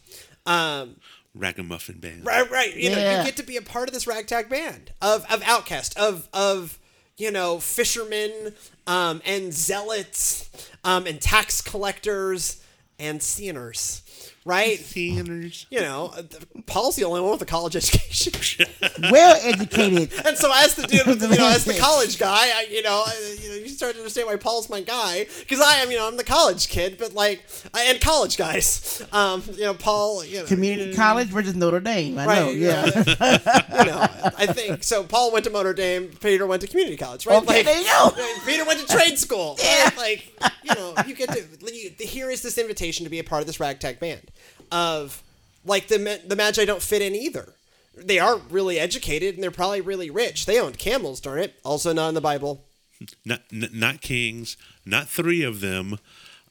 Um, 0.46 0.98
Ragamuffin 1.34 2.00
band. 2.00 2.26
Right, 2.26 2.50
right. 2.50 2.76
You 2.76 2.92
know, 2.92 3.18
you 3.18 3.26
get 3.26 3.38
to 3.38 3.44
be 3.44 3.58
a 3.58 3.62
part 3.62 3.90
of 3.90 3.94
this 3.94 4.08
ragtag 4.08 4.50
band 4.50 4.92
of 5.02 5.26
of 5.30 5.44
outcast, 5.44 5.98
of 5.98 6.30
of 6.32 6.80
you 7.18 7.30
know 7.30 7.60
fishermen, 7.60 8.54
um, 8.88 9.22
and 9.26 9.54
zealots, 9.54 10.50
um, 10.86 11.06
and 11.06 11.20
tax 11.20 11.62
collectors 11.62 12.64
and 12.98 13.22
sinners. 13.22 14.02
Right? 14.46 14.78
Sinners. 14.80 15.66
You 15.70 15.82
know, 15.82 16.14
uh, 16.16 16.22
Paul's 16.68 16.96
the 16.96 17.04
only 17.04 17.22
one 17.22 17.32
with 17.32 17.42
a 17.42 17.46
college 17.46 17.76
education. 17.76 18.34
Well 19.12 19.38
educated. 19.44 20.12
And 20.26 20.38
so, 20.38 20.52
as 20.54 20.76
the 20.76 20.84
dude, 20.88 21.06
with 21.06 21.20
the, 21.20 21.28
you 21.28 21.38
know, 21.38 21.48
as 21.50 21.66
the 21.66 21.74
college 21.74 22.18
guy, 22.18 22.48
I, 22.56 22.68
you 22.72 22.82
know, 22.82 23.04
I, 23.06 23.38
you 23.42 23.50
know, 23.50 23.56
you 23.56 23.68
start 23.68 23.94
to 23.94 24.00
understand 24.00 24.28
why 24.28 24.36
Paul's 24.38 24.70
my 24.70 24.82
guy 24.82 25.26
because 25.40 25.60
I 25.60 25.76
am, 25.78 25.92
you 25.92 25.98
know, 25.98 26.08
I'm 26.08 26.16
the 26.18 26.24
college 26.24 26.70
kid, 26.70 26.98
but 26.98 27.14
like, 27.14 27.44
I, 27.74 27.86
and 27.86 28.00
college 28.02 28.38
guys, 28.38 29.04
um, 29.12 29.44
you 29.54 29.64
know, 29.64 29.74
Paul, 29.74 30.24
you 30.24 30.40
know, 30.40 30.46
Community 30.46 30.94
college 30.94 31.28
versus 31.28 31.56
Notre 31.56 31.80
Dame. 31.82 32.18
I 32.18 32.26
know. 32.26 32.46
Right, 32.46 32.56
Yeah. 32.56 32.86
you 32.86 33.86
know, 33.86 34.08
I 34.38 34.48
think 34.48 34.84
so. 34.84 35.04
Paul 35.04 35.32
went 35.32 35.46
to 35.46 35.52
Notre 35.52 35.74
Dame. 35.74 36.08
Peter 36.22 36.48
went 36.48 36.62
to 36.62 36.68
community 36.68 36.98
college, 36.98 37.26
right? 37.26 37.42
Okay, 37.44 37.64
there 37.64 37.80
you 37.80 37.86
go. 37.86 38.12
Peter 38.46 38.66
went 38.66 38.80
to 38.80 38.88
trade 38.88 39.18
school. 39.20 39.58
Yeah. 39.62 39.86
Right? 39.86 39.98
Like, 39.98 40.54
you 40.64 40.74
know, 40.76 40.94
you 41.06 41.16
get 41.16 41.30
to. 41.32 41.44
You, 41.74 41.92
here 42.00 42.30
is 42.30 42.42
this 42.42 42.58
invitation 42.58 43.04
to 43.04 43.10
be 43.10 43.20
a 43.20 43.24
part 43.24 43.42
of 43.42 43.48
this 43.48 43.60
ragtag 43.60 44.00
band. 44.00 44.32
Of, 44.72 45.22
like 45.66 45.88
the 45.88 46.22
the 46.26 46.36
Magi 46.36 46.66
don't 46.66 46.82
fit 46.82 47.02
in 47.02 47.16
either. 47.16 47.54
They 47.98 48.20
are 48.20 48.38
really 48.50 48.78
educated 48.80 49.36
and 49.36 49.44
they're 49.44 49.52
probably 49.52 49.82
really 49.82 50.10
rich. 50.10 50.46
They 50.46 50.60
owned 50.60 50.78
camels, 50.78 51.20
darn 51.22 51.40
it. 51.40 51.56
Also 51.64 51.94
not 51.94 52.10
in 52.10 52.16
the 52.16 52.22
Bible. 52.22 52.64
Not, 53.26 53.42
n- 53.52 53.70
not 53.74 54.00
kings, 54.02 54.56
not 54.86 55.10
three 55.10 55.44
of 55.44 55.60
them. 55.60 56.00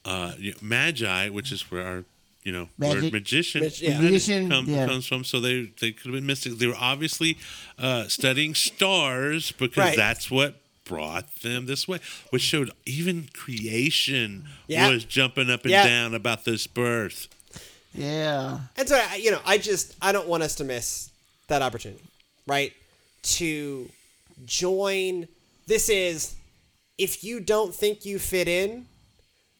Uh, 0.04 0.32
you 0.38 0.50
know, 0.52 0.58
magi, 0.60 1.30
which 1.30 1.50
is 1.50 1.70
where 1.70 1.86
our 1.86 2.04
you 2.42 2.52
know 2.52 2.68
Magic. 2.76 3.02
word 3.04 3.12
magician, 3.14 3.62
Mag- 3.62 3.80
yeah. 3.80 3.98
Magician, 4.00 4.50
come- 4.50 4.66
yeah. 4.68 4.86
comes 4.86 5.06
from. 5.06 5.24
So 5.24 5.40
they 5.40 5.72
they 5.80 5.92
could 5.92 6.06
have 6.06 6.14
been 6.14 6.26
mystics. 6.26 6.56
They 6.56 6.66
were 6.66 6.76
obviously 6.78 7.38
uh, 7.78 8.08
studying 8.08 8.54
stars 8.54 9.52
because 9.52 9.76
Right. 9.78 9.96
that's 9.96 10.30
what 10.30 10.56
brought 10.84 11.34
them 11.36 11.64
this 11.64 11.88
way, 11.88 11.98
which 12.28 12.42
showed 12.42 12.70
even 12.84 13.28
creation 13.32 14.44
Yeah. 14.68 14.90
was 14.90 15.04
jumping 15.06 15.48
up 15.50 15.62
and 15.62 15.70
Yeah. 15.70 15.86
down 15.86 16.14
about 16.14 16.44
this 16.44 16.66
birth. 16.66 17.26
Yeah. 17.94 18.58
And 18.76 18.88
so, 18.88 18.96
I- 19.10 19.16
you 19.16 19.30
know, 19.30 19.40
I 19.46 19.58
just 19.58 19.94
I 20.02 20.12
don't 20.12 20.28
want 20.28 20.42
us 20.42 20.54
to 20.56 20.64
miss 20.64 21.10
that 21.48 21.62
opportunity, 21.62 22.02
right? 22.46 22.72
To 23.38 23.88
join. 24.46 25.28
This 25.66 25.88
is 25.88 26.34
if 26.98 27.24
you 27.24 27.40
don't 27.40 27.74
think 27.74 28.04
you 28.04 28.18
fit 28.18 28.48
in, 28.48 28.86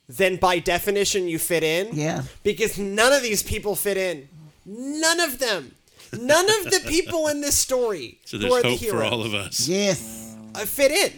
then 0.09 0.37
by 0.37 0.59
definition 0.59 1.29
you 1.29 1.39
fit 1.39 1.63
in. 1.63 1.89
Yeah. 1.95 2.23
Because 2.43 2.79
none 2.79 3.13
of 3.13 3.23
these 3.23 3.43
people 3.43 3.75
fit 3.77 3.97
in. 3.97 4.29
None 4.67 5.21
of 5.21 5.39
them. 5.39 5.75
None 6.13 6.45
of 6.49 6.71
the 6.71 6.81
people 6.87 7.27
in 7.29 7.41
this 7.41 7.57
story 7.57 8.19
So 8.25 8.37
who 8.39 8.43
there's 8.43 8.55
are 8.55 8.63
the 8.63 8.77
hope 8.77 8.89
for 8.89 9.03
all 9.03 9.23
of 9.25 9.35
us. 9.35 9.67
Yes. 9.69 10.37
uh, 10.55 10.61
fit 10.61 10.93
in, 10.93 11.13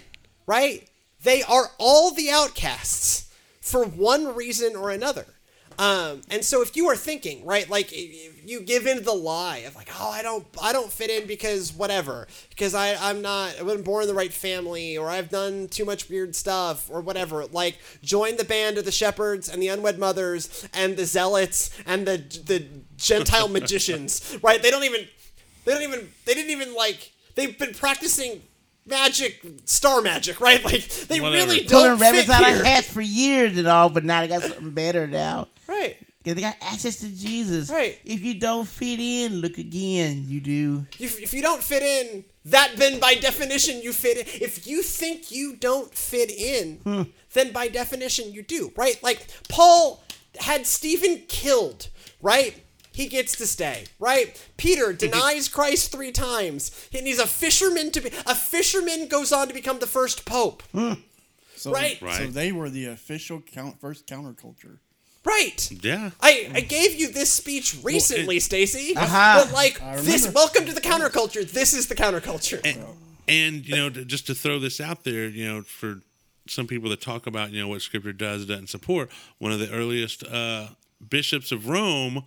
right? 0.46 0.88
They 1.22 1.42
are 1.42 1.70
all 1.78 2.12
the 2.12 2.30
outcasts 2.30 3.30
for 3.60 3.84
one 3.84 4.34
reason 4.34 4.74
or 4.76 4.90
another. 4.90 5.26
Um, 5.78 6.22
and 6.30 6.44
so 6.44 6.62
if 6.62 6.76
you 6.76 6.86
are 6.88 6.96
thinking, 6.96 7.44
right, 7.44 7.68
like 7.68 7.92
you 7.92 8.60
give 8.60 8.86
in 8.86 8.98
to 8.98 9.02
the 9.02 9.12
lie 9.12 9.58
of 9.58 9.74
like, 9.74 9.88
oh, 9.98 10.10
I 10.10 10.22
don't, 10.22 10.46
I 10.62 10.72
don't 10.72 10.90
fit 10.90 11.10
in 11.10 11.26
because 11.26 11.72
whatever, 11.72 12.26
because 12.50 12.74
I, 12.74 12.94
I'm 12.94 13.20
not, 13.22 13.58
I 13.58 13.62
wasn't 13.62 13.84
born 13.84 14.02
in 14.02 14.08
the 14.08 14.14
right 14.14 14.32
family, 14.32 14.96
or 14.96 15.10
I've 15.10 15.28
done 15.28 15.68
too 15.68 15.84
much 15.84 16.08
weird 16.08 16.34
stuff, 16.34 16.88
or 16.90 17.00
whatever. 17.00 17.46
Like, 17.46 17.78
join 18.02 18.36
the 18.36 18.44
band 18.44 18.78
of 18.78 18.84
the 18.84 18.92
shepherds 18.92 19.48
and 19.48 19.62
the 19.62 19.68
unwed 19.68 19.98
mothers 19.98 20.68
and 20.72 20.96
the 20.96 21.04
zealots 21.04 21.70
and 21.86 22.06
the 22.06 22.18
the 22.18 22.66
Gentile 22.96 23.48
magicians, 23.58 24.38
right? 24.42 24.62
They 24.62 24.70
don't 24.70 24.84
even, 24.84 25.06
they 25.64 25.72
don't 25.72 25.82
even, 25.82 26.08
they 26.24 26.34
didn't 26.34 26.50
even 26.50 26.74
like, 26.74 27.12
they've 27.34 27.58
been 27.58 27.74
practicing 27.74 28.42
magic, 28.86 29.42
star 29.64 30.00
magic, 30.02 30.40
right? 30.40 30.64
Like 30.64 30.88
they 30.88 31.20
Whatever. 31.20 31.50
really 31.52 31.64
don't 31.66 31.98
rabbits 32.00 32.26
fit 32.26 32.34
out 32.34 32.46
here. 32.46 32.56
of 32.60 32.64
hats 32.66 32.90
for 32.92 33.00
years 33.00 33.58
and 33.58 33.66
all, 33.66 33.88
but 33.90 34.04
now 34.04 34.20
they 34.20 34.28
got 34.28 34.42
something 34.42 34.70
better 34.70 35.06
now. 35.06 35.48
Right. 35.66 35.96
Because 36.22 36.34
they 36.36 36.40
got 36.42 36.56
access 36.60 36.96
to 37.00 37.08
Jesus. 37.08 37.70
Right. 37.70 37.98
If 38.04 38.22
you 38.22 38.34
don't 38.40 38.66
fit 38.66 38.98
in, 38.98 39.36
look 39.36 39.58
again. 39.58 40.24
You 40.26 40.40
do. 40.40 40.86
If, 40.98 41.20
if 41.22 41.32
you 41.32 41.40
don't 41.42 41.62
fit 41.62 41.82
in, 41.84 42.24
that 42.46 42.72
then 42.76 42.98
by 42.98 43.14
definition 43.14 43.80
you 43.80 43.92
fit 43.92 44.18
in. 44.18 44.24
If 44.42 44.66
you 44.66 44.82
think 44.82 45.30
you 45.30 45.54
don't 45.56 45.92
fit 45.94 46.30
in, 46.30 46.78
Hmm. 46.84 47.02
then 47.32 47.52
by 47.52 47.68
definition 47.68 48.32
you 48.32 48.42
do, 48.42 48.72
right? 48.76 49.00
Like 49.04 49.26
Paul 49.48 50.02
had 50.40 50.66
Stephen 50.66 51.22
killed, 51.28 51.88
right? 52.20 52.60
He 52.96 53.08
gets 53.08 53.36
to 53.36 53.46
stay, 53.46 53.84
right? 53.98 54.42
Peter 54.56 54.94
denies 54.94 55.48
Christ 55.50 55.92
three 55.92 56.12
times, 56.12 56.70
and 56.94 57.06
he's 57.06 57.18
a 57.18 57.26
fisherman 57.26 57.90
to 57.90 58.00
be. 58.00 58.08
A 58.24 58.34
fisherman 58.34 59.06
goes 59.08 59.32
on 59.32 59.48
to 59.48 59.52
become 59.54 59.80
the 59.80 59.86
first 59.86 60.24
pope, 60.24 60.62
So, 61.56 61.72
Right. 61.72 61.98
So 62.00 62.26
they 62.28 62.52
were 62.52 62.70
the 62.70 62.86
official 62.86 63.42
count, 63.42 63.78
first 63.82 64.06
counterculture. 64.06 64.78
right? 65.26 65.70
Yeah. 65.84 66.12
I, 66.22 66.50
I 66.54 66.60
gave 66.60 66.94
you 66.94 67.08
this 67.12 67.30
speech 67.30 67.76
recently, 67.82 68.38
it- 68.38 68.42
Stacy. 68.44 68.96
Uh-huh. 68.96 69.44
But 69.44 69.52
like 69.52 69.78
this, 70.02 70.32
welcome 70.32 70.64
to 70.64 70.72
the 70.72 70.80
counterculture. 70.80 71.46
This 71.50 71.74
is 71.74 71.88
the 71.88 71.94
counterculture. 71.94 72.62
and, 72.64 72.82
and 73.28 73.68
you 73.68 73.76
know 73.76 73.90
to, 73.90 74.06
just 74.06 74.26
to 74.28 74.34
throw 74.34 74.58
this 74.58 74.80
out 74.80 75.04
there 75.04 75.26
you 75.28 75.44
know 75.46 75.60
for 75.62 76.00
some 76.48 76.66
people 76.66 76.88
that 76.90 77.00
talk 77.02 77.26
about 77.26 77.50
you 77.50 77.60
know 77.60 77.66
what 77.68 77.82
scripture 77.82 78.12
does 78.12 78.46
doesn't 78.46 78.68
support 78.68 79.10
one 79.38 79.50
of 79.52 79.58
the 79.58 79.68
earliest 79.72 80.22
uh, 80.24 80.68
bishops 81.10 81.50
of 81.50 81.68
rome 81.68 82.22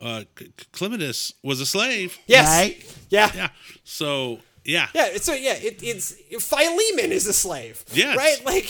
uh, 0.00 0.24
C- 0.38 0.52
Clementus 0.72 1.32
was 1.42 1.60
a 1.60 1.66
slave 1.66 2.18
yes. 2.26 2.46
Right? 2.48 2.96
Yeah. 3.10 3.30
yeah 3.34 3.48
so 3.84 4.38
yeah 4.64 4.88
Yeah. 4.94 5.16
So 5.16 5.32
yeah, 5.32 5.54
it, 5.54 5.80
it's 5.82 6.12
Philemon 6.40 7.10
is 7.10 7.26
a 7.26 7.32
slave. 7.32 7.84
Yes. 7.92 8.16
Right. 8.16 8.44
Like, 8.44 8.68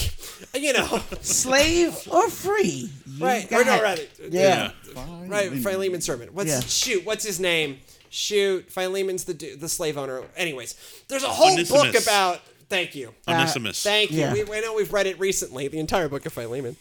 you 0.55 0.73
know. 0.73 1.01
Slave 1.23 1.97
or 2.11 2.29
free. 2.31 2.91
You 3.07 3.25
right. 3.25 3.51
Or 3.53 3.65
no, 3.65 3.83
rather. 3.83 4.03
Yeah. 4.31 4.71
Fine. 4.95 5.29
Right. 5.29 5.51
Philemon's 5.53 6.05
servant. 6.05 6.33
What's 6.35 6.51
Yeah. 6.51 6.61
shoot? 6.61 7.05
What's 7.05 7.25
his 7.25 7.41
name? 7.41 7.79
Shoot. 8.11 8.71
Philemon's 8.71 9.25
the 9.25 9.33
the 9.57 9.69
slave 9.69 9.99
owner. 9.99 10.23
Anyways, 10.37 10.77
there's 11.09 11.25
a 11.25 11.29
whole 11.29 11.57
book 11.65 12.01
about. 12.01 12.41
Thank 12.69 12.95
you. 12.95 13.15
onesimus 13.27 13.83
Thank 13.83 14.11
you. 14.11 14.19
Yeah. 14.21 14.33
We, 14.35 14.45
I 14.53 14.61
know 14.61 14.75
we've 14.75 14.93
read 14.93 15.07
it 15.07 15.19
recently, 15.19 15.69
the 15.69 15.79
entire 15.79 16.09
book 16.09 16.27
of 16.27 16.33
Philemon. 16.35 16.77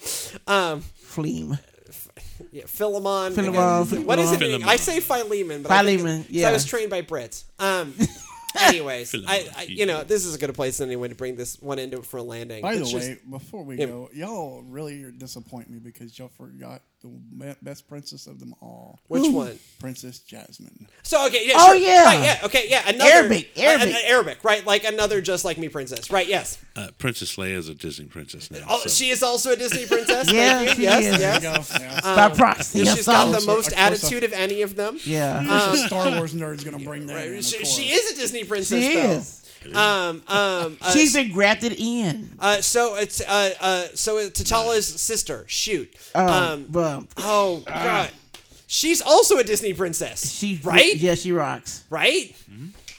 Um, 0.45 0.83
Fleem. 1.01 1.57
Yeah, 2.57 2.63
Philemon. 2.65 3.33
Philemon, 3.33 4.05
What 4.05 4.19
is 4.19 4.31
it? 4.31 4.39
Philemon. 4.39 4.67
I 4.67 4.75
say 4.77 4.99
Philemon, 4.99 5.61
but 5.63 5.71
I 5.71 5.83
think 5.83 6.01
Philemon, 6.01 6.21
it- 6.21 6.29
yeah. 6.31 6.49
I 6.49 6.51
was 6.51 6.65
trained 6.65 6.89
by 6.89 7.01
Brits. 7.01 7.43
Um. 7.59 7.93
Anyways, 8.59 9.13
I, 9.27 9.47
I, 9.55 9.63
you 9.63 9.85
know, 9.85 10.03
this 10.03 10.25
is 10.25 10.33
a 10.33 10.39
good 10.39 10.51
place 10.55 10.81
anyway 10.81 11.09
to 11.09 11.15
bring 11.15 11.35
this 11.35 11.61
one 11.61 11.77
into 11.77 12.01
for 12.01 12.17
a 12.17 12.23
landing. 12.23 12.63
By 12.63 12.75
the 12.75 12.85
just- 12.85 12.95
way, 12.95 13.17
before 13.29 13.63
we 13.63 13.77
Yeah. 13.77 13.85
go, 13.85 14.09
y'all 14.13 14.63
really 14.63 15.11
disappoint 15.15 15.69
me 15.69 15.77
because 15.77 16.17
y'all 16.17 16.29
forgot 16.29 16.81
the 17.37 17.55
best 17.61 17.87
princess 17.87 18.27
of 18.27 18.39
them 18.39 18.53
all, 18.61 18.99
which 19.07 19.29
one? 19.31 19.57
Princess 19.79 20.19
Jasmine. 20.19 20.87
So 21.03 21.25
okay, 21.27 21.47
yeah, 21.47 21.53
Oh, 21.57 21.67
sure. 21.67 21.75
yeah. 21.75 22.03
right, 22.03 22.23
yeah, 22.23 22.39
okay, 22.45 22.65
yeah, 22.69 22.87
another 22.89 23.09
Arabic, 23.11 23.51
uh, 23.57 23.61
Arabic. 23.61 23.95
uh, 23.95 23.99
Arabic, 24.05 24.43
right? 24.43 24.65
Like 24.65 24.83
another 24.83 25.21
just 25.21 25.45
like 25.45 25.57
me 25.57 25.69
princess, 25.69 26.09
right? 26.11 26.27
Yes. 26.27 26.57
uh, 26.75 26.87
princess 26.97 27.35
leia 27.37 27.55
is 27.55 27.69
a 27.69 27.73
disney 27.75 28.05
princess 28.05 28.51
now 28.51 28.59
Oh, 28.69 28.79
so. 28.81 28.89
she 28.89 29.09
is 29.09 29.23
also 29.23 29.51
a 29.51 29.55
Disney 29.55 29.85
princess. 29.85 30.31
Yeah, 30.33 30.65
Thank 30.65 30.77
you. 30.77 30.83
yes, 30.85 31.05
is. 31.05 31.19
yes. 31.19 31.41
There 31.41 31.51
you 31.51 31.57
go. 31.57 31.85
Yeah. 31.85 32.29
By 32.29 32.35
proxy. 32.35 32.79
Yeah, 32.79 32.91
I 32.91 32.95
She's 32.95 33.05
saw 33.05 33.11
got 33.11 33.27
it. 33.29 33.39
the 33.41 33.45
most 33.47 33.47
course, 33.47 33.67
of 33.67 33.73
course. 33.73 34.03
attitude 34.03 34.23
of 34.23 34.33
any 34.33 34.61
of 34.61 34.75
them. 34.75 34.99
Yeah. 35.05 35.41
Who's 35.41 35.81
the 35.81 35.87
Star 35.87 36.11
Wars 36.11 36.33
nerd's 36.33 36.63
gonna 36.63 36.79
bring 36.83 37.05
that 37.07 37.27
in? 37.27 37.37
of 37.37 37.45
She, 37.45 37.63
she 37.65 37.83
is 37.93 38.11
a 38.11 38.15
Disney 38.15 38.43
princess. 38.43 38.83
she 38.83 38.93
though. 38.95 39.09
is. 39.11 39.43
Um, 39.73 40.21
um, 40.27 40.77
uh, 40.81 40.91
She's 40.93 41.13
been 41.13 41.31
grafted 41.31 41.73
in. 41.73 42.29
uh, 42.39 42.61
so 42.61 42.95
it's 42.95 43.21
uh, 43.21 43.53
uh, 43.59 43.87
so 43.95 44.17
it's 44.17 44.41
T'Challa's 44.41 44.87
sister. 44.87 45.45
Shoot. 45.47 45.93
Um, 46.15 46.75
Um, 46.75 47.07
oh 47.17 47.63
God, 47.65 48.11
she's 48.67 49.01
also 49.01 49.37
a 49.37 49.43
Disney 49.43 49.73
princess. 49.73 50.31
she 50.31 50.59
right, 50.63 50.95
Yeah, 50.95 51.15
she 51.15 51.31
rocks. 51.31 51.83
right. 51.89 52.33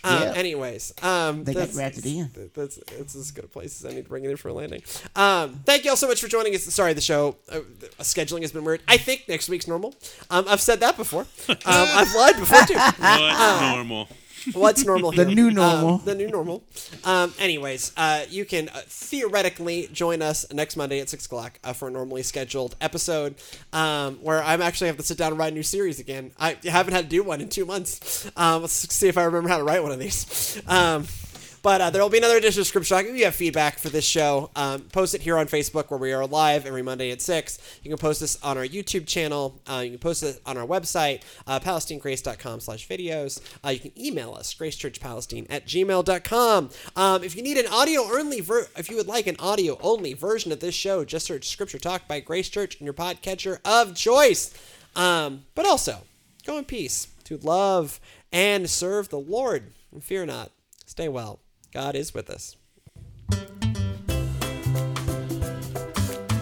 Um, 0.05 0.23
Yeah. 0.23 0.33
Anyways, 0.37 0.93
um, 1.03 1.43
They 1.45 1.53
got 1.55 1.61
that's- 1.61 1.75
grafted 1.75 2.07
in. 2.07 2.29
th- 2.31 2.51
That's 2.55 2.79
it's 2.99 3.17
as 3.17 3.31
good 3.33 3.45
a 3.45 3.49
place 3.49 3.81
as 3.85 3.91
I 3.91 3.95
need 3.95 4.05
to 4.05 4.09
bring 4.09 4.25
it 4.25 4.31
in 4.31 4.37
for 4.37 4.49
a 4.49 4.53
landing. 4.53 4.83
Um, 5.17 5.61
thank 5.67 5.85
you 5.85 5.91
all 5.91 5.97
so 5.97 6.07
much 6.07 6.21
for 6.21 6.29
joining 6.29 6.55
us. 6.55 6.63
Sorry, 6.63 6.93
the 6.93 7.01
show 7.01 7.37
uh, 7.51 7.61
the 7.81 7.89
scheduling 8.05 8.43
has 8.43 8.53
been 8.53 8.63
weird. 8.65 8.81
I 8.87 8.97
think 8.97 9.25
next 9.29 9.49
week's 9.49 9.67
normal. 9.67 9.95
Um, 10.31 10.45
I've 10.49 10.61
said 10.61 10.81
that 10.81 10.97
before. 10.97 11.27
Um, 11.49 11.57
I've 11.67 12.15
lied 12.15 12.37
before 12.39 12.61
too. 12.67 12.75
what's 12.75 13.61
normal 13.61 14.09
What's 14.53 14.85
normal? 14.85 15.13
The 15.19 15.25
here? 15.25 15.35
new 15.35 15.51
normal. 15.51 15.95
Um, 15.95 16.01
the 16.05 16.15
new 16.15 16.29
normal. 16.29 16.63
Um, 17.05 17.35
anyways, 17.39 17.93
uh, 17.97 18.25
you 18.29 18.45
can 18.45 18.69
uh, 18.69 18.81
theoretically 18.87 19.89
join 19.93 20.23
us 20.23 20.51
next 20.53 20.77
Monday 20.77 21.01
at 21.01 21.09
six 21.09 21.27
o'clock 21.27 21.59
uh, 21.65 21.73
for 21.73 21.89
a 21.89 21.91
normally 21.91 22.23
scheduled 22.23 22.77
episode, 22.81 23.35
um, 23.73 24.17
where 24.17 24.43
I'm 24.43 24.63
actually 24.63 24.89
have 24.89 24.97
to 24.99 25.03
sit 25.03 25.19
down 25.19 25.33
and 25.33 25.39
write 25.39 25.53
a 25.53 25.55
new 25.55 25.63
series 25.63 25.99
again. 26.01 26.33
I 26.39 26.57
haven't 26.65 26.95
had 26.95 27.05
to 27.05 27.11
do 27.11 27.23
one 27.23 27.41
in 27.41 27.49
two 27.49 27.65
months. 27.65 28.31
Um, 28.37 28.63
let's 28.63 28.73
see 28.95 29.09
if 29.09 29.17
I 29.19 29.25
remember 29.25 29.49
how 29.49 29.59
to 29.59 29.65
write 29.65 29.83
one 29.83 29.93
of 29.93 29.99
these. 29.99 30.61
But 31.63 31.81
uh, 31.81 31.91
there 31.91 32.03
will 32.03 32.09
be 32.09 32.19
another 32.19 32.37
edition 32.37 32.61
of 32.61 32.67
Script 32.67 32.87
Shock. 32.87 33.05
If 33.05 33.17
you 33.17 33.25
have 33.25 33.35
feedback 33.35 33.79
for 33.79 33.89
this 33.89 34.05
show, 34.05 34.51
um, 34.55 34.83
post 34.83 35.15
it 35.15 35.23
here 35.23 35.37
on 35.37 35.47
Facebook 35.47 35.91
where 35.91 35.99
we 35.99 36.13
are 36.13 36.27
live 36.27 36.67
every 36.67 36.83
Monday 36.83 37.11
at 37.11 37.21
6. 37.21 37.81
You 37.83 37.91
can 37.91 37.99
post 37.99 38.21
this 38.21 38.41
on 38.43 38.57
our 38.57 38.65
YouTube 38.65 39.07
channel. 39.07 39.61
Uh, 39.67 39.81
you 39.85 39.91
can 39.91 39.99
post 39.99 40.23
it 40.23 40.41
on 40.47 40.57
our 40.57 40.67
website, 40.67 41.23
uh, 41.47 41.59
palestinegrace.com 41.59 42.61
slash 42.61 42.87
videos. 42.87 43.41
Uh, 43.65 43.71
you 43.71 43.81
can 43.81 43.93
email 44.01 44.35
us, 44.35 44.55
gracechurchpalestine 44.55 45.47
at 45.51 45.67
gmail.com. 45.67 46.71
Um, 46.95 47.25
if 47.25 47.35
you 47.35 47.43
need 47.43 47.59
an 47.59 47.67
audio 47.73 48.03
only, 48.03 48.41
ver- 48.41 48.69
if 48.77 48.89
you 48.89 48.97
would 48.97 49.09
like 49.09 49.27
an 49.27 49.37
audio 49.41 49.79
only 49.81 50.13
version 50.13 50.53
of 50.53 50.61
this 50.61 50.75
show, 50.75 51.05
just 51.05 51.27
search 51.27 51.49
Scripture 51.49 51.79
Talk 51.79 52.07
by 52.07 52.21
Grace 52.21 52.49
Church 52.49 52.77
in 52.81 52.85
your 52.85 52.95
podcatcher 52.95 53.59
of 53.65 53.97
choice. 53.97 54.55
Um, 54.95 55.45
but 55.55 55.67
also, 55.67 56.03
go 56.47 56.57
in 56.57 56.65
peace 56.65 57.09
to 57.25 57.37
love 57.39 58.01
and 58.33 58.71
serve 58.71 59.09
the 59.09 59.19
Lord. 59.19 59.73
And 59.93 60.05
fear 60.05 60.25
not. 60.25 60.53
Stay 60.87 61.09
well. 61.09 61.41
God 61.73 61.95
is 61.95 62.15
with 62.15 62.31
us. 62.31 62.57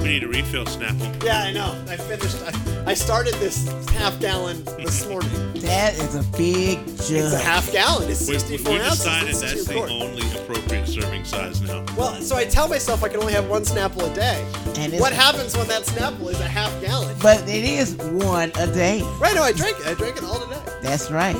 We 0.00 0.12
need 0.12 0.22
a 0.22 0.28
refill, 0.28 0.64
Snapple. 0.66 1.24
Yeah, 1.24 1.40
I 1.42 1.52
know. 1.52 1.84
I 1.88 1.96
finished. 1.96 2.36
I, 2.42 2.90
I 2.90 2.94
started 2.94 3.34
this 3.34 3.66
half 3.90 4.20
gallon 4.20 4.62
this 4.76 5.04
morning. 5.08 5.30
That 5.54 5.94
is 5.94 6.14
a 6.14 6.22
big 6.36 6.78
It's 6.86 7.10
a 7.10 7.38
half 7.38 7.72
gallon. 7.72 8.08
It's 8.08 8.28
We, 8.28 8.34
we 8.34 8.38
64 8.38 8.72
ounces. 8.76 8.98
decided 8.98 9.28
It's 9.30 9.40
that's 9.40 9.64
the 9.64 9.74
quart. 9.74 9.90
only 9.90 10.22
appropriate 10.38 10.86
serving 10.86 11.24
size 11.24 11.60
now. 11.60 11.84
Well, 11.96 12.20
so 12.22 12.36
I 12.36 12.44
tell 12.44 12.68
myself 12.68 13.02
I 13.02 13.08
can 13.08 13.18
only 13.18 13.32
have 13.32 13.48
one 13.48 13.62
Snapple 13.62 14.08
a 14.08 14.14
day. 14.14 14.46
And 14.80 14.92
what 15.00 15.12
happens 15.12 15.56
when 15.56 15.66
that 15.66 15.82
Snapple 15.82 16.30
is 16.30 16.38
a 16.38 16.44
half 16.46 16.70
gallon? 16.80 17.16
But 17.20 17.42
it 17.48 17.64
is 17.64 17.96
one 17.96 18.52
a 18.60 18.72
day. 18.72 19.02
Right, 19.18 19.34
no, 19.34 19.42
I 19.42 19.50
drank 19.50 19.80
it. 19.80 19.86
I 19.88 19.94
drank 19.94 20.18
it 20.18 20.22
all 20.22 20.38
today. 20.38 20.62
That's 20.82 21.10
right. 21.10 21.34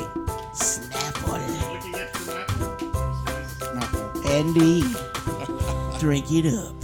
Not 4.27 4.35
Indeed. 4.35 4.85
Drink 5.99 6.31
it 6.31 6.53
up. 6.53 6.76